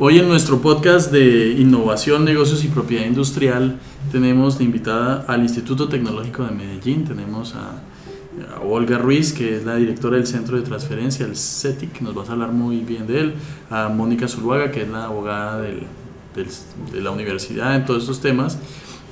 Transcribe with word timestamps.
Hoy 0.00 0.20
en 0.20 0.28
nuestro 0.28 0.60
podcast 0.60 1.10
de 1.10 1.56
innovación, 1.58 2.24
negocios 2.24 2.62
y 2.64 2.68
propiedad 2.68 3.04
industrial 3.04 3.80
tenemos 4.12 4.56
de 4.56 4.62
invitada 4.62 5.24
al 5.26 5.42
Instituto 5.42 5.88
Tecnológico 5.88 6.44
de 6.44 6.52
Medellín, 6.52 7.04
tenemos 7.04 7.56
a, 7.56 7.82
Olga 8.62 8.98
Ruiz, 8.98 9.32
que 9.32 9.56
es 9.56 9.64
la 9.64 9.74
directora 9.74 10.16
del 10.16 10.28
Centro 10.28 10.56
de 10.56 10.62
Transferencia, 10.62 11.26
el 11.26 11.34
CETIC, 11.34 12.00
nos 12.02 12.14
vas 12.14 12.28
a 12.28 12.34
hablar 12.34 12.52
muy 12.52 12.76
bien 12.82 13.08
de 13.08 13.20
él, 13.20 13.34
a 13.70 13.88
Mónica 13.88 14.28
Zuluaga, 14.28 14.70
que 14.70 14.82
es 14.82 14.88
la 14.88 15.06
abogada 15.06 15.60
de 15.60 15.82
la 16.94 17.10
universidad 17.10 17.74
en 17.74 17.84
todos 17.84 18.02
estos 18.02 18.20
temas, 18.20 18.56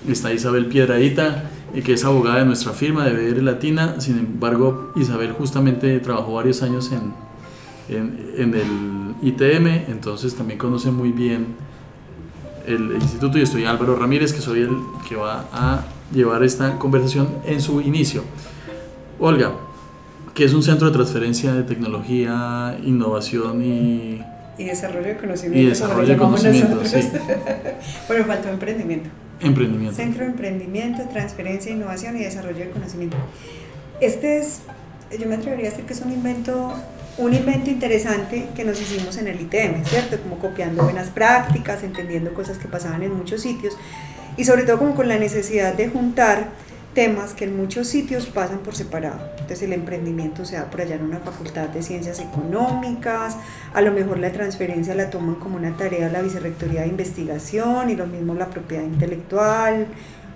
está 0.09 0.32
Isabel 0.32 0.66
Piedradita, 0.66 1.50
eh, 1.75 1.82
que 1.82 1.95
es 1.95 2.05
abogada 2.05 2.39
de 2.39 2.45
nuestra 2.45 2.73
firma 2.73 3.05
de 3.05 3.12
BR 3.12 3.43
Latina, 3.43 4.00
sin 4.00 4.18
embargo 4.18 4.93
Isabel 4.95 5.32
justamente 5.32 5.98
trabajó 5.98 6.34
varios 6.34 6.62
años 6.62 6.93
en, 6.93 7.12
el 7.89 8.95
ITM, 9.23 9.91
entonces 9.91 10.34
también 10.34 10.59
conoce 10.59 10.91
muy 10.91 11.12
bien 11.12 11.56
el, 12.66 12.93
instituto 13.01 13.39
y 13.39 13.42
estoy 13.42 13.65
Álvaro 13.65 13.97
Ramírez, 13.97 14.33
que 14.33 14.41
soy 14.41 14.61
el 14.61 14.77
que 15.09 15.16
va 15.16 15.47
a 15.52 15.84
llevar 16.12 16.42
esta 16.42 16.79
conversación 16.79 17.29
en 17.45 17.61
su 17.61 17.80
inicio. 17.80 18.23
Olga, 19.19 19.52
que 20.34 20.45
es 20.45 20.52
un 20.52 20.62
centro 20.62 20.89
de 20.89 20.92
transferencia 20.92 21.55
de 21.55 21.62
tecnología, 21.62 22.79
innovación 22.84 23.62
y... 23.62 24.23
Y 24.59 24.65
desarrollo 24.65 25.09
de 25.09 25.17
conocimiento. 25.17 25.59
Y 25.59 25.67
desarrollo 25.67 26.09
de 26.09 26.17
conocimiento, 26.17 26.84
sí. 26.84 27.01
bueno, 28.09 28.25
faltó 28.25 28.48
emprendimiento. 28.48 29.11
Emprendimiento. 29.41 29.97
Centro 29.97 30.25
de 30.25 30.30
Emprendimiento, 30.30 31.03
Transferencia, 31.12 31.70
Innovación 31.70 32.17
y 32.17 32.20
Desarrollo 32.20 32.59
de 32.59 32.70
Conocimiento. 32.70 33.17
Este 34.01 34.39
es, 34.39 34.62
yo 35.19 35.27
me 35.27 35.34
atrevería 35.34 35.69
a 35.69 35.70
decir 35.70 35.84
que 35.84 35.92
es 35.92 36.01
un 36.01 36.12
invento 36.12 36.73
un 37.19 37.33
invento 37.33 37.70
interesante 37.70 38.48
que 38.55 38.65
nos 38.65 38.81
hicimos 38.81 39.17
en 39.17 39.28
el 39.28 39.41
ITM, 39.41 39.84
¿cierto? 39.84 40.19
Como 40.20 40.39
copiando 40.39 40.84
buenas 40.84 41.09
prácticas, 41.09 41.83
entendiendo 41.83 42.34
cosas 42.34 42.59
que 42.59 42.69
pasaban 42.69 43.03
en 43.03 43.17
muchos 43.17 43.41
sitios 43.41 43.77
y 44.36 44.45
sobre 44.45 44.64
todo 44.64 44.78
como 44.78 44.95
con 44.95 45.09
la 45.09 45.19
necesidad 45.19 45.75
de 45.75 45.89
juntar 45.89 46.50
temas 46.92 47.34
que 47.34 47.44
en 47.44 47.56
muchos 47.56 47.89
sitios 47.89 48.27
pasan 48.27 48.59
por 48.59 48.75
separado. 48.75 49.19
Entonces 49.33 49.62
el 49.62 49.72
emprendimiento 49.72 50.44
se 50.44 50.56
da 50.56 50.70
por 50.70 50.81
allá 50.81 50.97
en 50.97 51.05
una 51.05 51.19
facultad 51.19 51.69
de 51.69 51.83
ciencias 51.83 52.20
económicas, 52.20 53.37
a 53.72 53.81
lo 53.81 53.92
mejor 53.92 54.19
la 54.19 54.33
transferencia 54.33 54.94
la 54.94 55.11
toman 55.11 55.37
como 55.37 55.56
una 55.56 55.77
tarea 55.77 56.09
la 56.09 56.22
vicerrectoría 56.22 56.83
de 56.83 56.89
investigación 56.89 57.91
y 57.91 57.97
lo 57.97 58.06
mismo 58.06 58.34
la 58.34 58.48
propiedad 58.48 58.84
intelectual 58.84 59.87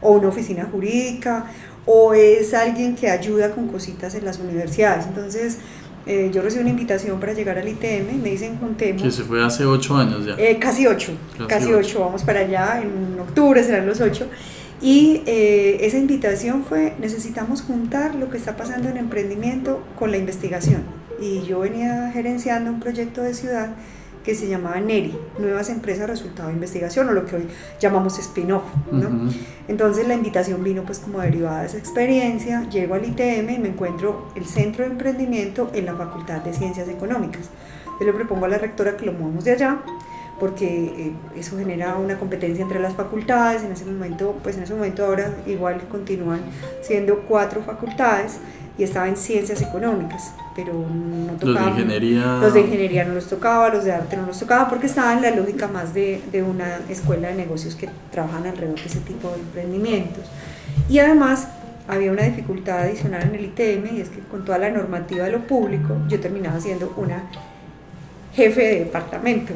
o 0.03 0.13
una 0.13 0.29
oficina 0.29 0.69
jurídica 0.71 1.47
o 1.87 2.15
es 2.15 2.53
alguien 2.55 2.95
que 2.95 3.11
ayuda 3.11 3.51
con 3.53 3.69
cositas 3.69 4.15
en 4.15 4.25
las 4.25 4.39
universidades. 4.39 5.07
Entonces 5.07 5.59
eh, 6.07 6.31
yo 6.33 6.43
recibí 6.43 6.63
una 6.63 6.71
invitación 6.71 7.21
para 7.21 7.33
llegar 7.35 7.59
al 7.59 7.69
ITM, 7.69 8.23
me 8.23 8.31
dicen 8.31 8.57
juntemos. 8.59 9.03
Que 9.03 9.11
se 9.11 9.23
fue 9.23 9.45
hace 9.45 9.65
ocho 9.65 9.97
años 9.97 10.25
ya. 10.25 10.35
Eh, 10.39 10.59
casi 10.59 10.87
ocho, 10.87 11.13
casi, 11.47 11.73
ocho. 11.73 12.01
vamos 12.01 12.23
para 12.23 12.41
allá, 12.41 12.83
en 12.83 13.19
octubre 13.21 13.63
serán 13.63 13.87
los 13.87 14.01
ocho. 14.01 14.27
Y 14.83 15.23
eh, 15.27 15.79
esa 15.83 15.99
invitación 15.99 16.65
fue, 16.65 16.95
necesitamos 16.99 17.61
juntar 17.61 18.15
lo 18.15 18.31
que 18.31 18.39
está 18.39 18.57
pasando 18.57 18.89
en 18.89 18.97
emprendimiento 18.97 19.83
con 19.99 20.11
la 20.11 20.17
investigación. 20.17 20.85
Y 21.21 21.43
yo 21.43 21.61
venía 21.61 22.11
gerenciando 22.13 22.71
un 22.71 22.81
proyecto 22.81 23.21
de 23.21 23.35
ciudad 23.35 23.75
que 24.31 24.37
se 24.37 24.47
llamaba 24.47 24.79
NERI, 24.79 25.13
Nuevas 25.41 25.71
Empresas 25.71 26.09
Resultado 26.09 26.51
de 26.51 26.55
Investigación, 26.55 27.09
o 27.09 27.13
lo 27.13 27.27
que 27.27 27.35
hoy 27.35 27.49
llamamos 27.81 28.17
spin-off. 28.21 28.63
¿no? 28.93 29.29
Entonces 29.67 30.07
la 30.07 30.15
invitación 30.15 30.63
vino 30.63 30.85
pues 30.85 31.01
como 31.01 31.19
derivada 31.19 31.63
de 31.63 31.67
esa 31.67 31.79
experiencia, 31.79 32.69
llego 32.71 32.95
al 32.95 33.05
ITM 33.05 33.51
y 33.51 33.59
me 33.59 33.69
encuentro 33.71 34.29
el 34.37 34.47
Centro 34.47 34.85
de 34.85 34.93
Emprendimiento 34.93 35.69
en 35.75 35.87
la 35.87 35.97
Facultad 35.97 36.43
de 36.43 36.55
Ciencias 36.55 36.89
Económicas. 36.89 37.51
Yo 37.99 38.07
le 38.07 38.13
propongo 38.13 38.45
a 38.45 38.49
la 38.49 38.59
rectora 38.59 38.97
que 38.97 39.05
lo 39.05 39.13
movamos 39.15 39.43
de 39.43 39.51
allá, 39.51 39.81
porque 40.39 40.67
eh, 40.67 41.13
eso 41.37 41.59
genera 41.59 41.97
una 41.97 42.17
competencia 42.17 42.63
entre 42.63 42.79
las 42.79 42.95
facultades, 42.95 43.65
en 43.65 43.73
ese 43.73 43.85
momento, 43.85 44.39
pues 44.45 44.57
en 44.57 44.63
ese 44.63 44.75
momento 44.75 45.05
ahora 45.05 45.35
igual 45.45 45.83
continúan 45.89 46.41
siendo 46.83 47.23
cuatro 47.23 47.63
facultades, 47.63 48.39
y 48.79 48.85
estaba 48.85 49.09
en 49.09 49.17
ciencias 49.17 49.61
económicas, 49.61 50.33
pero 50.65 50.75
no 50.75 51.33
tocaba. 51.35 51.67
Los 51.67 51.77
de 51.77 51.83
ingeniería. 51.83 52.39
Los 52.41 52.55
de 52.55 52.61
ingeniería 52.61 53.05
no 53.05 53.15
los 53.15 53.27
tocaba, 53.27 53.69
los 53.71 53.85
de 53.85 53.93
arte 53.93 54.17
no 54.17 54.27
los 54.27 54.39
tocaba, 54.39 54.69
porque 54.69 54.87
estaba 54.87 55.13
en 55.15 55.23
la 55.23 55.31
lógica 55.31 55.69
más 55.69 55.95
de, 55.95 56.21
de 56.31 56.43
una 56.43 56.81
escuela 56.89 57.29
de 57.29 57.35
negocios 57.35 57.75
que 57.75 57.89
trabajan 58.11 58.47
alrededor 58.47 58.79
de 58.79 58.87
ese 58.87 59.01
tipo 59.01 59.31
de 59.31 59.41
emprendimientos. 59.41 60.25
Y 60.89 60.99
además 60.99 61.49
había 61.89 62.13
una 62.13 62.23
dificultad 62.23 62.81
adicional 62.81 63.23
en 63.23 63.35
el 63.35 63.45
ITM 63.47 63.97
y 63.97 64.01
es 64.01 64.11
que 64.11 64.21
con 64.21 64.45
toda 64.45 64.59
la 64.59 64.71
normativa 64.71 65.25
de 65.25 65.33
lo 65.33 65.41
público 65.41 65.97
yo 66.09 66.21
terminaba 66.21 66.61
siendo 66.61 66.93
una 66.97 67.25
jefe 68.35 68.61
de 68.61 68.79
departamento, 68.81 69.55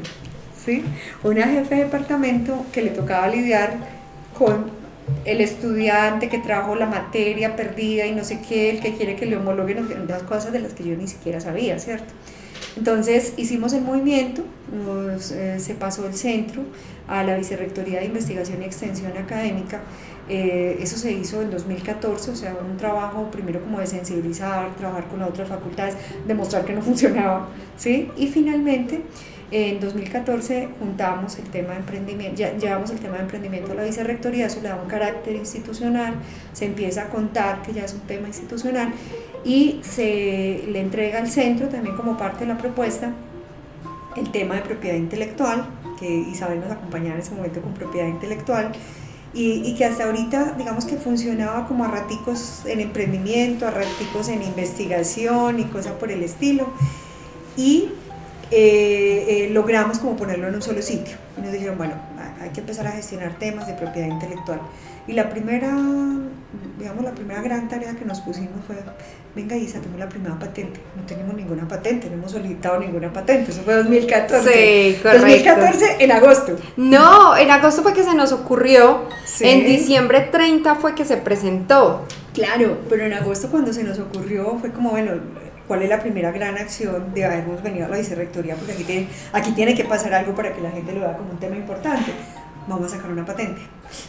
¿sí? 0.64 0.84
Una 1.22 1.46
jefe 1.46 1.76
de 1.76 1.84
departamento 1.84 2.66
que 2.72 2.82
le 2.82 2.90
tocaba 2.90 3.28
lidiar 3.28 3.74
con 4.36 4.83
el 5.24 5.40
estudiante 5.40 6.28
que 6.28 6.38
trajo 6.38 6.74
la 6.74 6.86
materia 6.86 7.56
perdida 7.56 8.06
y 8.06 8.12
no 8.14 8.24
sé 8.24 8.40
qué, 8.46 8.70
el 8.70 8.80
que 8.80 8.94
quiere 8.94 9.16
que 9.16 9.26
le 9.26 9.36
homologuen 9.36 9.86
unas 10.02 10.22
cosas 10.22 10.52
de 10.52 10.60
las 10.60 10.72
que 10.72 10.84
yo 10.84 10.96
ni 10.96 11.08
siquiera 11.08 11.40
sabía, 11.40 11.78
¿cierto? 11.78 12.12
Entonces 12.76 13.34
hicimos 13.36 13.72
el 13.72 13.82
movimiento, 13.82 14.42
eh, 15.32 15.56
se 15.58 15.74
pasó 15.74 16.06
el 16.06 16.14
centro 16.14 16.62
a 17.06 17.22
la 17.22 17.36
Vicerrectoría 17.36 18.00
de 18.00 18.06
Investigación 18.06 18.62
y 18.62 18.64
Extensión 18.64 19.16
Académica. 19.16 19.80
Eh, 20.28 20.78
eso 20.80 20.96
se 20.96 21.12
hizo 21.12 21.42
en 21.42 21.50
2014, 21.50 22.30
o 22.30 22.36
sea, 22.36 22.56
un 22.68 22.76
trabajo 22.76 23.30
primero 23.30 23.60
como 23.60 23.78
de 23.78 23.86
sensibilizar, 23.86 24.74
trabajar 24.76 25.06
con 25.08 25.20
las 25.20 25.28
otras 25.28 25.48
facultades, 25.48 25.96
demostrar 26.26 26.64
que 26.64 26.72
no 26.72 26.82
funcionaba, 26.82 27.48
¿sí? 27.76 28.10
Y 28.16 28.26
finalmente 28.28 29.02
en 29.50 29.80
2014 29.80 30.68
juntamos 30.78 31.38
el 31.38 31.44
tema 31.44 31.72
de 31.72 31.80
emprendimiento, 31.80 32.36
ya 32.36 32.56
llevamos 32.56 32.90
el 32.90 32.98
tema 32.98 33.16
de 33.16 33.22
emprendimiento 33.22 33.72
a 33.72 33.74
la 33.74 33.84
vicerrectoría, 33.84 34.46
eso 34.46 34.60
le 34.62 34.68
da 34.68 34.76
un 34.76 34.88
carácter 34.88 35.36
institucional, 35.36 36.14
se 36.52 36.64
empieza 36.66 37.02
a 37.02 37.08
contar 37.08 37.62
que 37.62 37.72
ya 37.72 37.84
es 37.84 37.94
un 37.94 38.00
tema 38.00 38.28
institucional 38.28 38.92
y 39.44 39.80
se 39.82 40.64
le 40.68 40.80
entrega 40.80 41.18
al 41.18 41.28
centro 41.28 41.68
también 41.68 41.96
como 41.96 42.16
parte 42.16 42.40
de 42.40 42.52
la 42.52 42.58
propuesta 42.58 43.12
el 44.16 44.30
tema 44.30 44.54
de 44.54 44.62
propiedad 44.62 44.96
intelectual, 44.96 45.66
que 45.98 46.08
Isabel 46.08 46.60
nos 46.60 46.70
acompañaba 46.70 47.14
en 47.14 47.20
ese 47.20 47.34
momento 47.34 47.60
con 47.60 47.74
propiedad 47.74 48.06
intelectual, 48.06 48.72
y, 49.32 49.68
y, 49.68 49.74
que 49.74 49.84
hasta 49.84 50.04
ahorita 50.04 50.54
digamos 50.56 50.84
que 50.84 50.96
funcionaba 50.96 51.66
como 51.66 51.84
a 51.84 51.88
raticos 51.88 52.62
en 52.66 52.78
emprendimiento, 52.78 53.66
a 53.66 53.72
raticos 53.72 54.28
en 54.28 54.42
investigación 54.42 55.58
y 55.58 55.64
cosas 55.64 55.94
por 55.94 56.12
el 56.12 56.22
estilo. 56.22 56.68
Y 57.56 57.88
eh, 58.56 59.24
eh, 59.28 59.50
logramos 59.50 59.98
como 59.98 60.16
ponerlo 60.16 60.46
en 60.46 60.54
un 60.54 60.62
solo 60.62 60.80
sitio. 60.80 61.16
Y 61.36 61.40
nos 61.40 61.52
dijeron, 61.52 61.76
bueno, 61.76 61.94
hay 62.40 62.50
que 62.50 62.60
empezar 62.60 62.86
a 62.86 62.92
gestionar 62.92 63.36
temas 63.38 63.66
de 63.66 63.74
propiedad 63.74 64.06
intelectual. 64.06 64.60
Y 65.08 65.12
la 65.12 65.28
primera, 65.28 65.68
digamos, 66.78 67.04
la 67.04 67.12
primera 67.12 67.42
gran 67.42 67.68
tarea 67.68 67.94
que 67.94 68.04
nos 68.04 68.20
pusimos 68.20 68.64
fue, 68.66 68.76
venga 69.34 69.56
Isa, 69.56 69.80
tenemos 69.80 69.98
la 69.98 70.08
primera 70.08 70.38
patente. 70.38 70.80
No 70.96 71.02
tenemos 71.04 71.34
ninguna 71.34 71.66
patente, 71.66 72.08
no 72.08 72.14
hemos 72.14 72.30
solicitado 72.32 72.78
ninguna 72.78 73.12
patente. 73.12 73.50
Eso 73.50 73.62
fue 73.62 73.74
2014. 73.74 74.52
Sí, 74.52 74.98
correcto. 75.02 75.26
2014 75.26 75.96
en 75.98 76.12
agosto. 76.12 76.56
No, 76.76 77.36
en 77.36 77.50
agosto 77.50 77.82
fue 77.82 77.92
que 77.92 78.04
se 78.04 78.14
nos 78.14 78.32
ocurrió. 78.32 79.08
En 79.40 79.66
diciembre 79.66 80.28
30 80.30 80.76
fue 80.76 80.94
que 80.94 81.04
se 81.04 81.16
presentó. 81.16 82.06
Claro, 82.32 82.78
pero 82.88 83.04
en 83.04 83.12
agosto 83.14 83.48
cuando 83.50 83.72
se 83.72 83.84
nos 83.84 83.98
ocurrió 83.98 84.58
fue 84.60 84.70
como, 84.70 84.90
bueno, 84.90 85.12
¿Cuál 85.66 85.82
es 85.82 85.88
la 85.88 86.00
primera 86.00 86.30
gran 86.30 86.56
acción 86.56 87.14
de 87.14 87.24
habernos 87.24 87.62
venido 87.62 87.86
a 87.86 87.88
la 87.88 87.96
vicerrectoría? 87.96 88.54
Porque 88.54 88.72
aquí 88.72 88.84
tiene, 88.84 89.08
aquí 89.32 89.52
tiene 89.52 89.74
que 89.74 89.84
pasar 89.84 90.12
algo 90.12 90.34
para 90.34 90.52
que 90.52 90.60
la 90.60 90.70
gente 90.70 90.92
lo 90.92 91.00
vea 91.00 91.16
como 91.16 91.30
un 91.30 91.38
tema 91.38 91.56
importante. 91.56 92.12
Vamos 92.68 92.92
a 92.92 92.96
sacar 92.96 93.10
una 93.10 93.24
patente. 93.24 93.62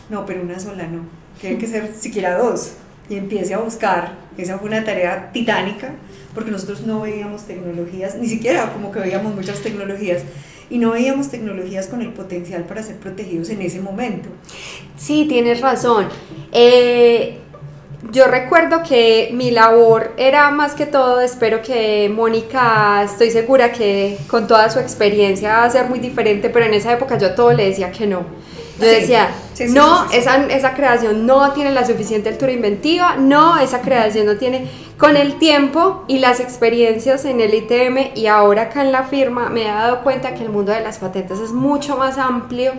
No, 0.09 0.25
pero 0.25 0.41
una 0.41 0.59
sola 0.59 0.87
no. 0.87 1.05
Tienen 1.39 1.59
que 1.59 1.67
ser 1.67 1.93
siquiera 1.95 2.37
dos. 2.37 2.73
Y 3.09 3.15
empiece 3.17 3.53
a 3.53 3.59
buscar. 3.59 4.15
Esa 4.37 4.57
fue 4.57 4.67
una 4.67 4.83
tarea 4.83 5.31
titánica, 5.31 5.93
porque 6.33 6.51
nosotros 6.51 6.81
no 6.81 7.01
veíamos 7.01 7.43
tecnologías, 7.43 8.15
ni 8.15 8.27
siquiera 8.27 8.73
como 8.73 8.91
que 8.91 8.99
veíamos 8.99 9.33
muchas 9.33 9.61
tecnologías 9.61 10.23
y 10.69 10.77
no 10.77 10.91
veíamos 10.91 11.29
tecnologías 11.29 11.87
con 11.87 12.01
el 12.01 12.11
potencial 12.11 12.63
para 12.63 12.81
ser 12.81 12.97
protegidos 12.97 13.49
en 13.49 13.61
ese 13.61 13.79
momento. 13.79 14.29
Sí, 14.97 15.25
tienes 15.29 15.61
razón. 15.61 16.07
Eh, 16.51 17.39
yo 18.11 18.27
recuerdo 18.27 18.83
que 18.83 19.29
mi 19.33 19.51
labor 19.51 20.13
era 20.17 20.51
más 20.51 20.73
que 20.73 20.85
todo, 20.85 21.21
espero 21.21 21.61
que 21.61 22.09
Mónica, 22.13 23.03
estoy 23.03 23.31
segura 23.31 23.71
que 23.71 24.17
con 24.27 24.47
toda 24.47 24.69
su 24.69 24.79
experiencia 24.79 25.57
va 25.57 25.63
a 25.63 25.69
ser 25.69 25.89
muy 25.89 25.99
diferente, 25.99 26.49
pero 26.49 26.65
en 26.65 26.73
esa 26.73 26.93
época 26.93 27.17
yo 27.17 27.33
todo 27.33 27.53
le 27.53 27.69
decía 27.69 27.91
que 27.91 28.07
no. 28.07 28.25
Yo 28.79 28.87
decía, 28.87 29.29
no, 29.69 30.11
esa, 30.11 30.47
esa 30.47 30.73
creación 30.73 31.25
no 31.25 31.53
tiene 31.53 31.71
la 31.71 31.85
suficiente 31.85 32.27
altura 32.27 32.51
inventiva, 32.51 33.15
no, 33.15 33.57
esa 33.57 33.81
creación 33.81 34.25
no 34.25 34.35
tiene... 34.35 34.85
Con 34.97 35.17
el 35.17 35.39
tiempo 35.39 36.05
y 36.07 36.19
las 36.19 36.39
experiencias 36.39 37.25
en 37.25 37.41
el 37.41 37.53
ITM 37.53 38.15
y 38.15 38.27
ahora 38.27 38.63
acá 38.63 38.81
en 38.81 38.93
la 38.93 39.03
firma 39.03 39.49
me 39.49 39.63
he 39.63 39.67
dado 39.67 40.03
cuenta 40.03 40.33
que 40.35 40.43
el 40.43 40.49
mundo 40.49 40.71
de 40.71 40.79
las 40.79 40.99
patentes 40.99 41.39
es 41.39 41.51
mucho 41.51 41.97
más 41.97 42.17
amplio 42.17 42.71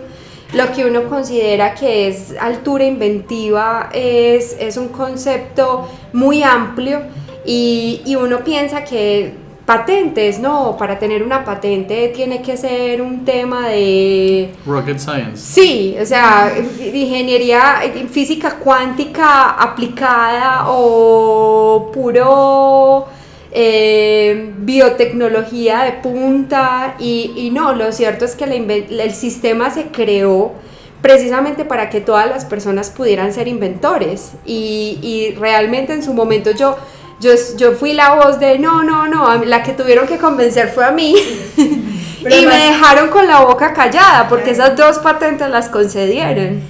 lo 0.53 0.71
que 0.71 0.85
uno 0.85 1.03
considera 1.09 1.73
que 1.73 2.07
es 2.07 2.35
altura 2.39 2.85
inventiva 2.85 3.89
es, 3.93 4.55
es 4.59 4.77
un 4.77 4.89
concepto 4.89 5.89
muy 6.13 6.43
amplio 6.43 7.01
y, 7.45 8.01
y, 8.05 8.15
uno 8.15 8.43
piensa 8.43 8.83
que 8.83 9.33
patentes, 9.65 10.39
no, 10.39 10.77
para 10.77 10.97
tener 10.97 11.21
una 11.21 11.43
patente 11.43 12.07
tiene 12.15 12.41
que 12.41 12.55
ser 12.55 13.01
un 13.01 13.25
tema 13.25 13.67
de... 13.67 14.49
Rocket 14.65 14.97
Science. 14.97 15.37
Sí, 15.37 15.95
o 16.01 16.05
sea, 16.05 16.53
ingeniería, 16.79 17.81
física 18.09 18.55
cuántica 18.55 19.51
aplicada 19.51 20.65
o 20.69 21.91
puro 21.93 23.07
eh, 23.51 24.53
biotecnología 24.59 25.83
de 25.83 25.93
punta 25.93 26.95
y, 26.99 27.49
no, 27.53 27.73
lo 27.73 27.91
cierto 27.91 28.25
es 28.25 28.35
que 28.35 28.45
el 28.45 29.13
sistema 29.13 29.69
se 29.69 29.85
creó 29.85 30.53
precisamente 31.01 31.63
para 31.63 31.89
que 31.89 32.01
todas 32.01 32.27
las 32.27 32.45
personas 32.45 32.89
pudieran 32.89 33.31
ser 33.31 33.47
inventores 33.47 34.33
y, 34.45 34.99
y 35.01 35.35
realmente 35.35 35.93
en 35.93 36.03
su 36.03 36.13
momento 36.13 36.51
yo 36.51 36.77
yo, 37.19 37.31
yo 37.57 37.73
fui 37.73 37.93
la 37.93 38.15
voz 38.15 38.39
de 38.39 38.59
no, 38.59 38.83
no, 38.83 39.07
no, 39.07 39.43
la 39.43 39.63
que 39.63 39.73
tuvieron 39.73 40.07
que 40.07 40.17
convencer 40.17 40.69
fue 40.69 40.85
a 40.85 40.91
mí. 40.91 41.15
y 41.57 42.45
me 42.45 42.55
dejaron 42.55 43.09
con 43.09 43.27
la 43.27 43.41
boca 43.41 43.73
callada 43.73 44.27
porque 44.27 44.51
esas 44.51 44.75
dos 44.75 44.99
patentes 44.99 45.49
las 45.49 45.69
concedieron. 45.69 46.61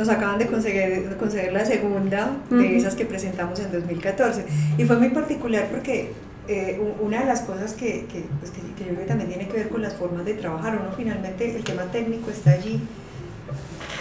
Nos 0.00 0.08
acaban 0.08 0.38
de 0.38 0.46
conseguir, 0.46 1.14
conseguir 1.18 1.52
la 1.52 1.62
segunda 1.62 2.34
de 2.48 2.74
esas 2.74 2.94
que 2.94 3.04
presentamos 3.04 3.60
en 3.60 3.70
2014. 3.70 4.46
Y 4.78 4.84
fue 4.86 4.96
muy 4.96 5.10
particular 5.10 5.68
porque 5.70 6.12
eh, 6.48 6.80
una 7.02 7.20
de 7.20 7.26
las 7.26 7.42
cosas 7.42 7.74
que, 7.74 8.06
que, 8.10 8.24
pues 8.38 8.50
que, 8.50 8.62
que, 8.78 8.88
yo 8.88 8.94
creo 8.94 9.00
que 9.00 9.04
también 9.04 9.28
tiene 9.28 9.46
que 9.46 9.58
ver 9.58 9.68
con 9.68 9.82
las 9.82 9.92
formas 9.92 10.24
de 10.24 10.32
trabajar, 10.32 10.78
uno 10.80 10.90
finalmente 10.96 11.54
el 11.54 11.62
tema 11.64 11.82
técnico 11.92 12.30
está 12.30 12.52
allí, 12.52 12.80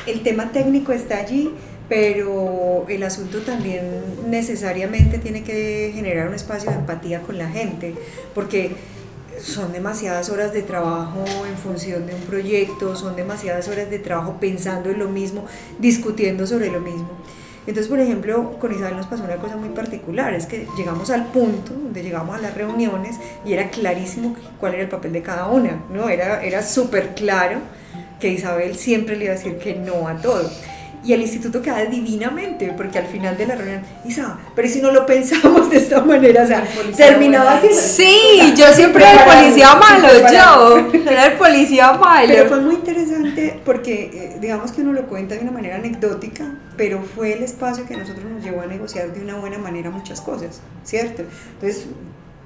el 0.07 0.24
tema 0.24 0.54
técnico 0.54 0.94
está 0.94 1.18
allí, 1.18 1.51
pero 1.90 2.86
el 2.88 3.04
asunto 3.04 3.40
también 3.40 3.84
necesariamente 4.30 5.18
tiene 5.18 5.44
que 5.44 5.92
generar 5.94 6.30
un 6.30 6.34
espacio 6.34 6.72
de 6.72 6.78
empatía 6.78 7.24
con 7.24 7.38
la 7.38 7.50
gente, 7.50 7.94
porque 8.34 8.72
son 9.41 9.71
demasiadas 9.74 10.30
horas 10.30 10.53
de 10.53 10.62
trabajo 10.62 11.24
en 11.47 11.57
función 11.57 12.06
de 12.06 12.15
un 12.15 12.21
proyecto, 12.21 12.95
son 12.95 13.15
demasiadas 13.15 13.68
horas 13.68 13.89
de 13.89 14.00
trabajo 14.00 14.38
pensando 14.39 14.89
en 14.89 15.00
lo 15.00 15.09
mismo, 15.09 15.45
discutiendo 15.80 16.45
sobre 16.47 16.69
lo 16.69 16.80
mismo. 16.80 17.09
Entonces, 17.68 17.88
por 17.88 18.00
ejemplo, 18.00 18.57
con 18.59 18.74
Isabel 18.74 18.97
nos 18.97 19.06
pasó 19.06 19.24
una 19.24 19.36
cosa 19.36 19.56
muy 19.56 19.69
particular, 19.69 20.33
es 20.33 20.45
que 20.45 20.65
llegamos 20.77 21.09
al 21.12 21.27
punto 21.27 21.74
donde 21.74 22.01
llegamos 22.01 22.36
a 22.36 22.41
las 22.41 22.56
reuniones 22.56 23.18
y 23.45 23.53
era 23.53 23.69
clarísimo 23.69 24.36
cuál 24.59 24.74
era 24.74 24.83
el 24.83 24.89
papel 24.89 25.13
de 25.13 25.21
cada 25.21 25.47
una, 25.47 25.83
¿no? 25.94 26.09
Era, 26.09 26.44
era 26.44 26.63
súper 26.63 27.13
claro 27.13 27.59
que 28.19 28.30
Isabel 28.30 28.75
siempre 28.75 29.15
le 29.15 29.25
iba 29.25 29.33
a 29.33 29.38
decir 29.38 29.57
que 29.57 29.75
no 29.75 30.07
a 30.07 30.15
todo 30.18 30.50
y 31.04 31.13
el 31.13 31.22
instituto 31.22 31.62
queda 31.62 31.86
divinamente, 31.86 32.74
porque 32.75 33.00
al 33.00 33.07
final 33.07 33.38
de 33.38 33.48
la 33.48 33.56
reunión, 33.56 33.81
Isa, 34.06 34.38
pero 34.56 34.68
si 34.68 34.81
no 34.81 34.92
lo 34.92 35.06
pensamos 35.06 35.69
de 35.69 35.78
esta 35.78 36.01
manera, 36.04 36.44
o 36.44 36.48
sea, 36.48 36.63
terminaba 36.96 37.57
así. 37.57 37.69
Sí, 37.74 38.54
yo 38.56 38.68
siempre 38.74 39.04
era 39.04 39.24
el 39.24 39.40
policía 39.40 39.75
malo, 39.75 40.07
yo, 40.31 41.00
era 41.10 41.25
el 41.28 41.34
policía 41.34 41.94
malo. 41.94 42.28
Pero 42.28 42.50
fue 42.50 42.60
muy 42.62 42.75
interesante 42.75 43.60
porque, 43.63 44.12
eh, 44.13 44.38
digamos 44.42 44.72
que 44.72 44.81
uno 44.81 44.94
lo 44.94 45.07
cuenta 45.07 45.36
de 45.36 45.42
una 45.42 45.51
manera 45.51 45.78
anecdótica, 45.78 46.46
pero 46.75 47.01
fue 47.01 47.34
el 47.34 47.44
espacio 47.44 47.86
que 47.86 47.94
a 47.94 47.98
nosotros 47.98 48.25
nos 48.25 48.44
llevó 48.44 48.62
a 48.62 48.66
negociar 48.66 49.13
de 49.13 49.22
una 49.22 49.36
buena 49.36 49.57
manera 49.57 49.90
muchas 49.90 50.22
cosas, 50.22 50.62
¿cierto? 50.84 51.24
Entonces, 51.54 51.86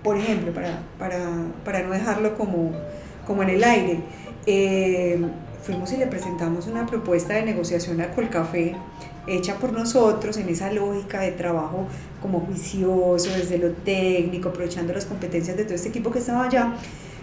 por 0.03 0.17
ejemplo, 0.17 0.53
para, 0.53 0.79
para, 0.99 1.17
para 1.63 1.81
no 1.81 1.91
dejarlo 1.91 2.37
como, 2.37 2.71
como 3.25 3.43
en 3.43 3.49
el 3.49 3.63
aire, 3.63 3.99
eh, 4.45 5.19
fuimos 5.63 5.91
y 5.93 5.97
le 5.97 6.07
presentamos 6.07 6.67
una 6.67 6.85
propuesta 6.85 7.33
de 7.33 7.43
negociación 7.43 8.01
a 8.01 8.11
Colcafé 8.11 8.75
hecha 9.27 9.55
por 9.55 9.71
nosotros 9.71 10.35
en 10.37 10.49
esa 10.49 10.71
lógica 10.71 11.21
de 11.21 11.31
trabajo 11.31 11.87
como 12.21 12.41
juicioso, 12.41 13.29
desde 13.29 13.57
lo 13.57 13.71
técnico, 13.71 14.49
aprovechando 14.49 14.93
las 14.93 15.05
competencias 15.05 15.55
de 15.55 15.63
todo 15.63 15.75
este 15.75 15.89
equipo 15.89 16.11
que 16.11 16.19
estaba 16.19 16.45
allá, 16.45 16.73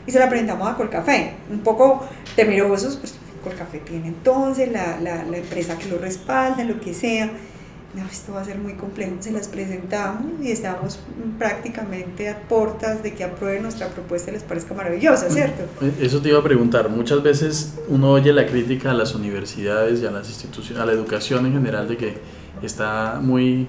y 0.07 0.11
se 0.11 0.19
la 0.19 0.29
presentamos 0.29 0.67
a 0.67 0.77
Colcafé, 0.77 1.35
un 1.51 1.61
poco 1.61 2.03
temerosos, 2.35 2.97
pues 2.97 3.15
Colcafé 3.45 3.79
tiene 3.79 4.09
entonces 4.09 4.73
la, 4.73 4.99
la, 5.01 5.25
la 5.25 5.37
empresa 5.37 5.77
que 5.77 5.89
lo 5.89 5.99
respalda, 5.99 6.65
lo 6.65 6.81
que 6.81 6.95
sea, 6.95 7.31
no, 7.95 8.07
esto 8.07 8.35
va 8.35 8.43
a 8.43 8.45
ser 8.45 8.59
muy 8.59 8.75
complejo. 8.75 9.17
Se 9.19 9.33
las 9.33 9.49
presentamos 9.49 10.41
y 10.41 10.53
estamos 10.53 11.01
prácticamente 11.39 12.29
a 12.29 12.39
puertas 12.43 13.03
de 13.03 13.15
que 13.15 13.25
aprueben 13.25 13.63
nuestra 13.63 13.89
propuesta 13.89 14.31
y 14.31 14.35
les 14.35 14.45
parezca 14.45 14.75
maravillosa, 14.75 15.29
¿cierto? 15.29 15.65
Eh, 15.85 15.93
eso 16.01 16.21
te 16.21 16.29
iba 16.29 16.39
a 16.39 16.43
preguntar. 16.43 16.89
Muchas 16.89 17.21
veces 17.23 17.75
uno 17.89 18.13
oye 18.13 18.33
la 18.33 18.47
crítica 18.47 18.93
a 18.93 18.95
las 18.95 19.17
universidades 19.17 20.01
y 20.03 20.07
a 20.07 20.13
las 20.13 20.29
instituciones, 20.29 20.81
a 20.81 20.87
la 20.87 20.93
educación 20.93 21.47
en 21.47 21.53
general, 21.55 21.89
de 21.89 21.97
que 21.97 22.19
está 22.63 23.19
muy 23.21 23.67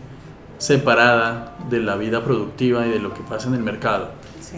separada 0.60 1.58
de 1.72 1.80
la 1.80 1.96
vida 1.96 2.24
productiva 2.24 2.86
y 2.86 2.92
de 2.92 3.00
lo 3.00 3.16
que 3.16 3.24
pasa 3.24 3.48
en 3.48 3.56
el 3.56 3.64
mercado. 3.64 4.12
Sí. 4.40 4.58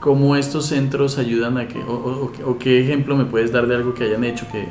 ¿Cómo 0.00 0.36
estos 0.36 0.66
centros 0.66 1.18
ayudan 1.18 1.58
a 1.58 1.68
que, 1.68 1.78
o, 1.80 2.32
o, 2.46 2.58
qué 2.58 2.80
ejemplo 2.80 3.14
me 3.14 3.26
puedes 3.26 3.52
dar 3.52 3.66
de 3.66 3.76
algo 3.76 3.92
que 3.92 4.04
hayan 4.04 4.24
hecho 4.24 4.46
que, 4.50 4.66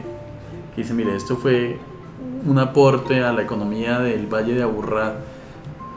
que 0.75 0.81
dice, 0.81 0.93
mire, 0.93 1.15
esto 1.15 1.37
fue 1.37 1.77
un 2.45 2.59
aporte 2.59 3.23
a 3.23 3.31
la 3.31 3.41
economía 3.41 3.99
del 3.99 4.27
Valle 4.27 4.53
de 4.53 4.63
Aburrá 4.63 5.15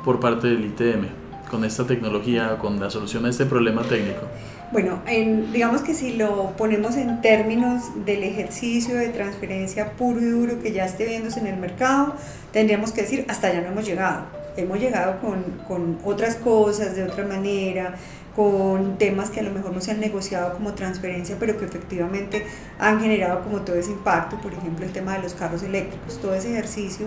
por 0.04 0.20
parte 0.20 0.48
del 0.48 0.64
ITM 0.64 1.06
con 1.50 1.64
esta 1.64 1.86
tecnología, 1.86 2.58
con 2.58 2.80
la 2.80 2.90
solución 2.90 3.26
a 3.26 3.30
este 3.30 3.46
problema 3.46 3.82
técnico? 3.82 4.22
Bueno, 4.72 5.00
en, 5.06 5.52
digamos 5.52 5.82
que 5.82 5.94
si 5.94 6.14
lo 6.14 6.50
ponemos 6.56 6.96
en 6.96 7.20
términos 7.20 7.82
del 8.04 8.24
ejercicio 8.24 8.96
de 8.96 9.08
transferencia 9.08 9.92
puro 9.92 10.20
y 10.20 10.24
duro 10.24 10.60
que 10.60 10.72
ya 10.72 10.84
esté 10.84 11.06
viéndose 11.06 11.40
en 11.40 11.46
el 11.46 11.56
mercado, 11.56 12.14
tendríamos 12.52 12.90
que 12.92 13.02
decir, 13.02 13.24
hasta 13.28 13.48
allá 13.48 13.60
no 13.60 13.68
hemos 13.68 13.86
llegado. 13.86 14.24
Hemos 14.56 14.78
llegado 14.78 15.20
con, 15.20 15.42
con 15.68 15.98
otras 16.04 16.36
cosas, 16.36 16.96
de 16.96 17.04
otra 17.04 17.24
manera, 17.24 17.94
con 18.34 18.98
temas 18.98 19.30
que 19.30 19.40
a 19.40 19.42
lo 19.44 19.50
mejor 19.50 19.72
no 19.72 19.80
se 19.80 19.92
han 19.92 20.00
negociado 20.00 20.54
como 20.54 20.74
transferencia, 20.74 21.36
pero 21.38 21.56
que 21.56 21.64
efectivamente 21.64 22.44
han 22.78 23.00
generado 23.00 23.42
como 23.42 23.60
todo 23.60 23.76
ese 23.76 23.92
impacto, 23.92 24.40
por 24.40 24.52
ejemplo 24.52 24.84
el 24.84 24.92
tema 24.92 25.16
de 25.16 25.22
los 25.22 25.34
carros 25.34 25.62
eléctricos, 25.62 26.20
todo 26.20 26.34
ese 26.34 26.50
ejercicio 26.52 27.06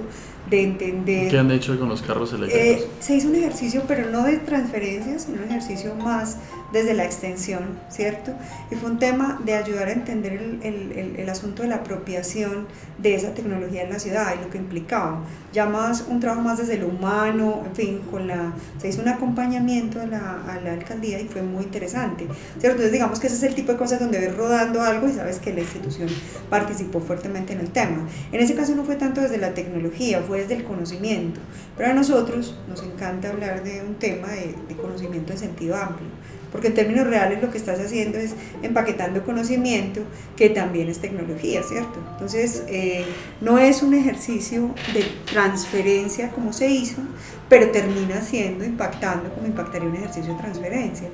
de 0.50 0.64
entender... 0.64 1.30
¿Qué 1.30 1.38
han 1.38 1.52
hecho 1.52 1.78
con 1.78 1.90
los 1.90 2.02
carros 2.02 2.32
eléctricos? 2.32 2.84
Eh, 2.84 2.88
se 3.00 3.16
hizo 3.16 3.28
un 3.28 3.36
ejercicio, 3.36 3.84
pero 3.88 4.10
no 4.10 4.24
de 4.24 4.38
transferencia, 4.38 5.20
sino 5.20 5.42
un 5.42 5.50
ejercicio 5.50 5.94
más 5.96 6.38
desde 6.72 6.94
la 6.94 7.06
extensión, 7.06 7.64
¿cierto? 7.90 8.34
Y 8.72 8.76
fue 8.76 8.92
un 8.92 9.00
tema 9.00 9.40
de 9.44 9.56
ayudar 9.56 9.88
a 9.88 9.92
entender 9.92 10.34
el, 10.34 10.60
el, 10.64 11.16
el, 11.18 11.30
asunto 11.30 11.64
de 11.64 11.70
la 11.70 11.78
apropiación 11.78 12.68
de 12.98 13.16
esa 13.16 13.34
tecnología 13.34 13.84
en 13.84 13.90
la 13.90 14.00
ciudad 14.00 14.34
y 14.38 14.44
lo 14.44 14.50
que 14.50 14.58
implicaba. 14.58 15.22
Ya 15.54 15.66
más 15.66 16.06
un 16.10 16.20
trabajo 16.20 16.42
más 16.42 16.58
desde 16.58 16.78
lo 16.78 16.88
humano, 16.88 17.64
en 17.66 17.76
fin, 17.76 18.02
con 18.12 18.28
la, 18.28 18.54
se 18.80 18.90
hizo 18.90 19.02
un 19.02 19.08
acompañamiento 19.08 20.02
a 20.02 20.06
la, 20.06 20.42
a 20.48 20.60
la 20.62 20.74
alcaldía 20.74 21.17
y 21.22 21.28
fue 21.28 21.42
muy 21.42 21.64
interesante. 21.64 22.28
Entonces 22.56 22.92
digamos 22.92 23.20
que 23.20 23.28
ese 23.28 23.36
es 23.36 23.44
el 23.44 23.56
tipo 23.56 23.72
de 23.72 23.78
cosas 23.78 24.00
donde 24.00 24.20
ves 24.20 24.36
rodando 24.36 24.82
algo 24.82 25.08
y 25.08 25.14
sabes 25.14 25.40
que 25.40 25.54
la 25.54 25.62
institución 25.62 26.10
participó 26.50 27.00
fuertemente 27.00 27.54
en 27.54 27.60
el 27.60 27.72
tema. 27.72 28.08
En 28.32 28.40
ese 28.40 28.56
caso 28.56 28.76
no 28.76 28.84
fue 28.84 28.96
tanto 28.96 29.22
desde 29.22 29.38
la 29.38 29.54
tecnología, 29.54 30.22
fue 30.22 30.42
desde 30.42 30.56
el 30.56 30.64
conocimiento, 30.64 31.40
pero 31.76 31.92
a 31.92 31.94
nosotros 31.94 32.58
nos 32.68 32.84
encanta 32.84 33.30
hablar 33.30 33.64
de 33.64 33.82
un 33.82 33.96
tema 33.96 34.30
de, 34.30 34.56
de 34.68 34.76
conocimiento 34.76 35.34
en 35.34 35.40
sentido 35.40 35.76
amplio 35.76 36.08
porque 36.52 36.68
en 36.68 36.74
términos 36.74 37.08
reales 37.08 37.42
lo 37.42 37.52
que 37.52 37.58
estás 37.58 37.80
haciendo 37.80 38.18
es 38.18 38.34
empaquetando 38.62 39.24
conocimiento 39.24 40.02
que 40.36 40.50
también 40.50 40.88
es 40.90 41.00
tecnología, 41.00 41.62
¿cierto? 41.64 42.00
Entonces, 42.14 42.64
eh, 42.68 43.06
no 43.42 43.58
es 43.58 43.82
un 43.82 43.94
ejercicio 43.94 44.72
de 44.94 45.06
transferencia 45.32 46.30
como 46.30 46.54
se 46.54 46.70
hizo, 46.70 47.02
pero 47.50 47.72
termina 47.72 48.22
siendo 48.22 48.64
impactando 48.64 49.34
como 49.34 49.48
impactaría 49.48 49.90
un 49.90 49.96
ejercicio 49.96 50.34
de 50.34 50.40
transferencia. 50.40 51.10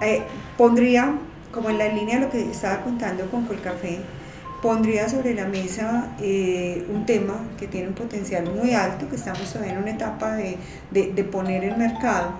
Eh, 0.00 0.22
pondría, 0.56 1.14
como 1.52 1.70
en 1.70 1.78
la 1.78 1.88
línea 1.88 2.16
de 2.16 2.26
lo 2.26 2.30
que 2.30 2.50
estaba 2.50 2.82
contando 2.82 3.30
con 3.30 3.44
Colcafé, 3.46 4.00
pondría 4.62 5.08
sobre 5.08 5.34
la 5.34 5.46
mesa 5.46 6.14
eh, 6.20 6.86
un 6.88 7.04
tema 7.04 7.34
que 7.58 7.66
tiene 7.66 7.88
un 7.88 7.94
potencial 7.94 8.48
muy 8.54 8.72
alto, 8.72 9.08
que 9.08 9.16
estamos 9.16 9.52
todavía 9.52 9.72
en 9.72 9.82
una 9.82 9.90
etapa 9.90 10.36
de, 10.36 10.56
de, 10.92 11.12
de 11.12 11.24
poner 11.24 11.64
en 11.64 11.78
mercado 11.78 12.34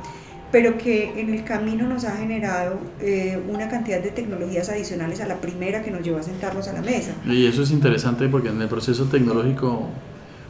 pero 0.53 0.77
que 0.77 1.19
en 1.19 1.33
el 1.35 1.45
camino 1.45 1.89
nos 1.89 2.05
ha 2.05 2.15
generado 2.17 2.79
eh, 3.01 3.41
una 3.49 3.69
cantidad 3.69 4.01
de 4.01 4.11
tecnologías 4.11 4.69
adicionales 4.69 5.21
a 5.21 5.27
la 5.27 5.41
primera 5.41 5.83
que 5.83 5.91
nos 5.91 6.03
llevó 6.03 6.19
a 6.19 6.23
sentarnos 6.23 6.69
a 6.69 6.75
la 6.75 6.83
mesa. 6.83 7.13
Y 7.27 7.47
eso 7.47 7.63
es 7.63 7.71
interesante 7.71 8.29
porque 8.29 8.51
en 8.51 8.61
el 8.61 8.69
proceso 8.69 9.07
tecnológico 9.07 9.89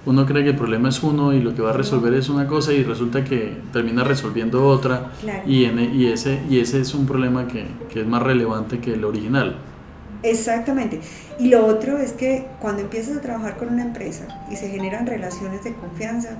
uno 0.04 0.26
cree 0.26 0.42
que 0.42 0.50
el 0.50 0.56
problema 0.56 0.88
es 0.88 1.00
uno 1.04 1.32
y 1.32 1.40
lo 1.40 1.54
que 1.54 1.62
va 1.62 1.70
a 1.70 1.74
resolver 1.74 2.12
es 2.14 2.28
una 2.28 2.48
cosa 2.48 2.72
y 2.72 2.82
resulta 2.82 3.22
que 3.22 3.56
termina 3.72 4.02
resolviendo 4.02 4.66
otra 4.66 5.12
y, 5.46 5.64
en, 5.64 5.78
y, 5.78 6.06
ese, 6.06 6.40
y 6.50 6.58
ese 6.58 6.80
es 6.80 6.92
un 6.94 7.06
problema 7.06 7.46
que, 7.46 7.64
que 7.88 8.00
es 8.00 8.06
más 8.06 8.22
relevante 8.22 8.80
que 8.80 8.94
el 8.94 9.04
original. 9.04 9.56
Exactamente. 10.24 11.00
Y 11.38 11.48
lo 11.48 11.66
otro 11.66 11.98
es 11.98 12.12
que 12.12 12.46
cuando 12.60 12.82
empiezas 12.82 13.16
a 13.16 13.20
trabajar 13.20 13.56
con 13.56 13.68
una 13.68 13.82
empresa 13.82 14.26
y 14.50 14.56
se 14.56 14.68
generan 14.68 15.06
relaciones 15.06 15.64
de 15.64 15.74
confianza, 15.74 16.38